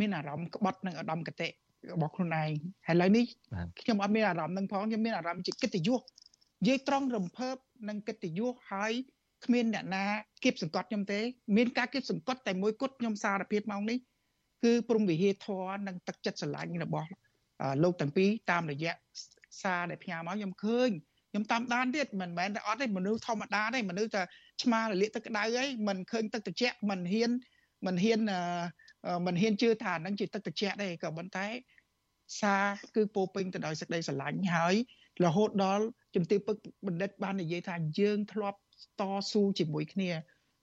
[0.00, 1.48] មានអារម្មណ៍ក្បត់នឹងឧត្តមកតេ
[1.92, 2.50] របស់ខ្លួនឯង
[2.86, 3.24] ហើយឥឡូវនេះ
[3.80, 7.56] ខ្ញុំអត់មានអារម្មណ៍នឹងផងខ្ញុំមានអារម្មណ៍ជាកិត្តិយសនិយាយត្រង់រំភើប
[7.88, 8.92] នឹងកិត្តិយសហើយ
[9.44, 10.04] គ្មានអ្នកណា
[10.44, 11.20] គៀបសង្កត់ខ្ញុំទេ
[11.56, 13.98] មានការគៀបសង្កត់តែមួយគត់ខ្ញុំសារភាពមកនេះ
[14.64, 17.08] គឺព្រំវិហារធរនិងទឹកចិត្តស្រឡាញ់របស់
[17.82, 18.92] លោកទាំងពីរតាមរយៈ
[19.62, 20.90] សារដែលផ្ញើមកខ្ញុំឃើញ
[21.30, 24.22] ខ្ញុំតាមដានទៀតមិនមែនតែអត់ទេមនុស្សធម្មតាទេមនុស្សតែ
[24.62, 27.30] ឆ្មារលាកទឹកក្តៅអីមិនឃើញទឹកត្រជាក់មិនហ៊ាន
[27.86, 28.20] មិនហ៊ាន
[29.26, 31.46] មិនហ៊ានជឿថាហ្នឹងជាទឹកត្រជាក់ទេក៏ប៉ុន្តែ
[32.40, 34.74] សារគឺពោពេញទៅដោយសេចក្តីស្រឡាញ់ហើយ
[35.24, 35.84] រហូតដល់
[36.14, 36.56] ជំទាវពឹក
[36.86, 38.58] បណ្ឌិតបាននិយាយថាយើងធ្លាប់
[39.00, 39.02] ត
[39.32, 40.10] ស៊ូជាមួយគ្នា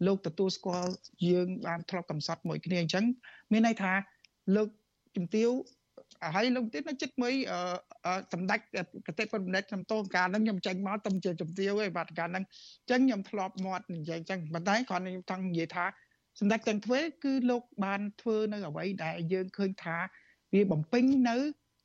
[0.06, 0.92] លោកទទួលស្គាល់
[1.30, 3.06] យើងបានធ្លាប់កំសត់មួយគ្នាអញ្ចឹង
[3.52, 3.92] មានន័យថា
[4.56, 4.68] លោក
[5.16, 5.50] ជំទាវ
[6.36, 7.34] ហើយលោកទៀតនៅចិត្តមួយ
[8.34, 8.60] សម្ដេច
[9.08, 15.86] កតិពុទ្ធបណ្ឌិតខ្ញុំតោការហ្នឹងខ្ញុំចាញ់មកទំជាជំទាវឯបាត់ការហ្នឹងអញ្ចឹងខ្ញុំធ្លាប់មាត់និយាយអញ្ចឹងប៉ុន្តែគ្រាន់តែខ្ញុំចង់និយាយថា
[16.40, 19.98] សម្ដេចទាំងធ្វើគឺលោកបានធ្វើនៅអ្វីដែលយើងឃើញថា
[20.54, 21.38] វាបំពេញនៅ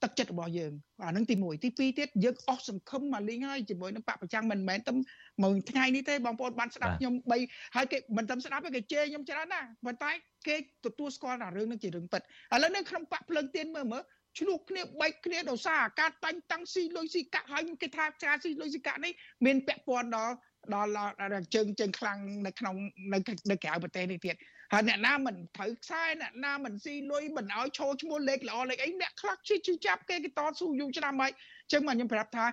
[0.06, 0.72] ទឹកចិត្តរបស់យើង
[1.04, 4.92] អានឹងទី1ទី2ទៀតយើងអស់សង្ឃឹមមកលេងហើយជាមួយនឹងបពប្រចាំមិនមែនតែ
[5.42, 10.10] មួយថ្ងៃនេះទេបងប្អូនបានស្ដាប់ខ្ញុំ3ហើយគេមិនតែស្ដាប់ទេគេជេរខ្ញុំច្រើនណាស់ប៉ុន្តែ
[10.48, 12.24] គេទទួលស្គាល់ថារឿងនេះជារឿងពិតឥ
[12.62, 14.02] ឡូវនៅក្នុងបកភ្លើងទៀនមើលមើល
[14.38, 19.12] ឆ្លោះគ្នាបែកគ្នាដោយសារការតាញ់តាំងស៊ីលុយស៊ីកាក់ហើយគេថាការស៊ីលុយស៊ីកាក់នេះ
[19.46, 20.34] មានពាក់ព័ន្ធដល់
[20.74, 22.74] ដល់ជើងជើងខ្លាំងនៅក្នុង
[23.12, 23.18] នៅ
[23.50, 24.36] នៅក្រៅប្រទេសនេះទៀត
[24.72, 31.32] ហើយអ្នកណាមិនត្រូវខ្សែអ្នកណាមិនស៊ីលុយមិនឲ្យឈោឈ្មោះលេខល្អលេខអីអ្នកខ្លះជិះចាប់គេគេតស៊ូយូរឆ្នាំហើយ
[31.64, 32.46] អញ្ចឹងមកខ្ញុំប្រាប់ថា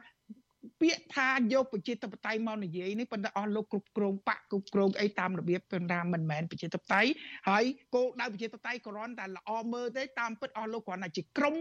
[0.81, 7.09] ពាក្យថាយកប្រជាធិបតេយ្យមកនិយាយនេះប៉ុន្តែអស់លោកគ្រប់គ្រងបកគ្រប់គ្រងអីតាមរបៀបប៉ុន្តែមិនមែនប្រជាធិបតេយ្យ
[7.49, 7.63] ហើយ
[7.95, 11.55] គោលដៅប្រជាធិបតេយ្យគ្រាន់តែល្អមើលទេតាមពិតអស់លោកគ្រាន់តែជាក្រុម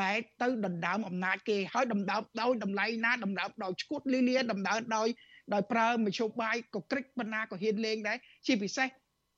[0.00, 5.08] ដែលទៅដណ្ដើមអំណាចគេហើយដណ្ដើមដោយតម្លៃណាដណ្ដើមដោយឈួតលីលាដណ្ដើមដោយ
[5.54, 8.88] ដោយប្រើមជ្ឈបាយកក្រិចបណ្ណាក៏ហ៊ានលេងដែរជាពិសេស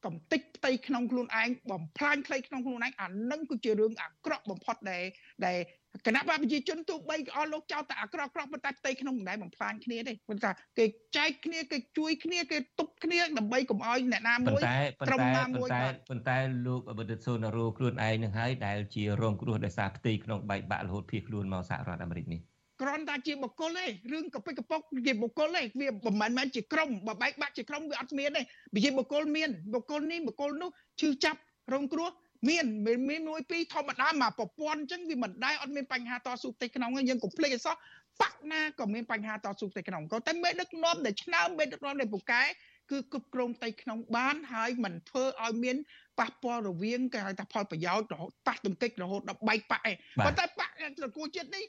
[0.05, 5.05] កំតិចផ្ទៃក្នុងខ្លួនឯងបំផ្លាញផ្ទៃក្នុងខ្លួនឯងអានឹងគឺជារឿងអាក្រក់បំផុតដែល
[5.47, 5.59] ដែល
[6.07, 10.87] គណៈបកប្រជាជនទោះបីអស់លោកចោលតែអាក្រក់ក្រក់ប៉ុន្តែផ្ទៃក្នុងមិនដែលបំផ្លាញគ្នាទេប៉ុន្តែគេ
[11.17, 14.61] ចែកគ្នាគេជួយគ្នាគេទប់គ្នាដើម្បីកុំឲ្យអ្នកណាមួយ
[15.09, 28.43] ក្រុមណាមួយប៉ុន្តែប៉ុន្តែលោកបឌិតសូណារ៉ូខ្លួនឯងនឹងហើយដែលជារងគ្រោះដោយសារផ្ទៃក្នុងបែកបាក់រហូតភៀសខ្លួនមកសហរដ្ឋអាមេរិកនេះ គ្រាន់តែជាបុគ្គលទេរឿងកពិកកពុកជាបុគ្គលទេវាមិនមែនមែនជាក្រុមបើបែកបាក់ជាក្រុមវាអត់មានទេ
[28.75, 30.71] វាជាបុគ្គលមានបុគ្គលនេះបុគ្គលនោះ
[31.01, 31.41] ឈឺចាប់
[31.75, 32.11] រងគ្រោះ
[32.49, 37.75] មានមានមួយពីរធម្មតាមកប្រព័ន្ធអញ្ចឹងវាមិនដែរអត់មានបញ្ហាតស៊ូផ្ទៃក្នុងយើងកុំភ្លេចអីសោះ
[38.21, 42.43] បាក់ណាក៏មានបញ្ហាតស៊ូផ្ទៃក្នុងក៏តែមេដឹកនាំដែលឆ្នើមមេដឹកនាំដែលពូកែ
[42.91, 45.77] គឺគ្រប់គ្រងផ្ទៃក្នុងបានហើយមិនធ្វើឲ្យមាន
[46.19, 51.65] ប៉ះពាល់រវាងគេហៅថាផលប្រយោជន៍រហូតប៉ះទង្គិចរហូតដល់បែកបាក់ឯងប៉ុន្តែបាក់ត្រកូលជាតិនេះ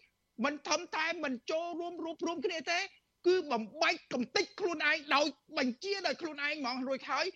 [0.45, 2.79] មិនធំតែមិនចូលរួមរួបរวมគ្នាទេ
[3.27, 5.25] គឺបំបែកកំតិចខ្លួនឯងដោយ
[5.57, 7.25] បញ្ជាដោយខ្លួនឯងហ្មងរួចហើយ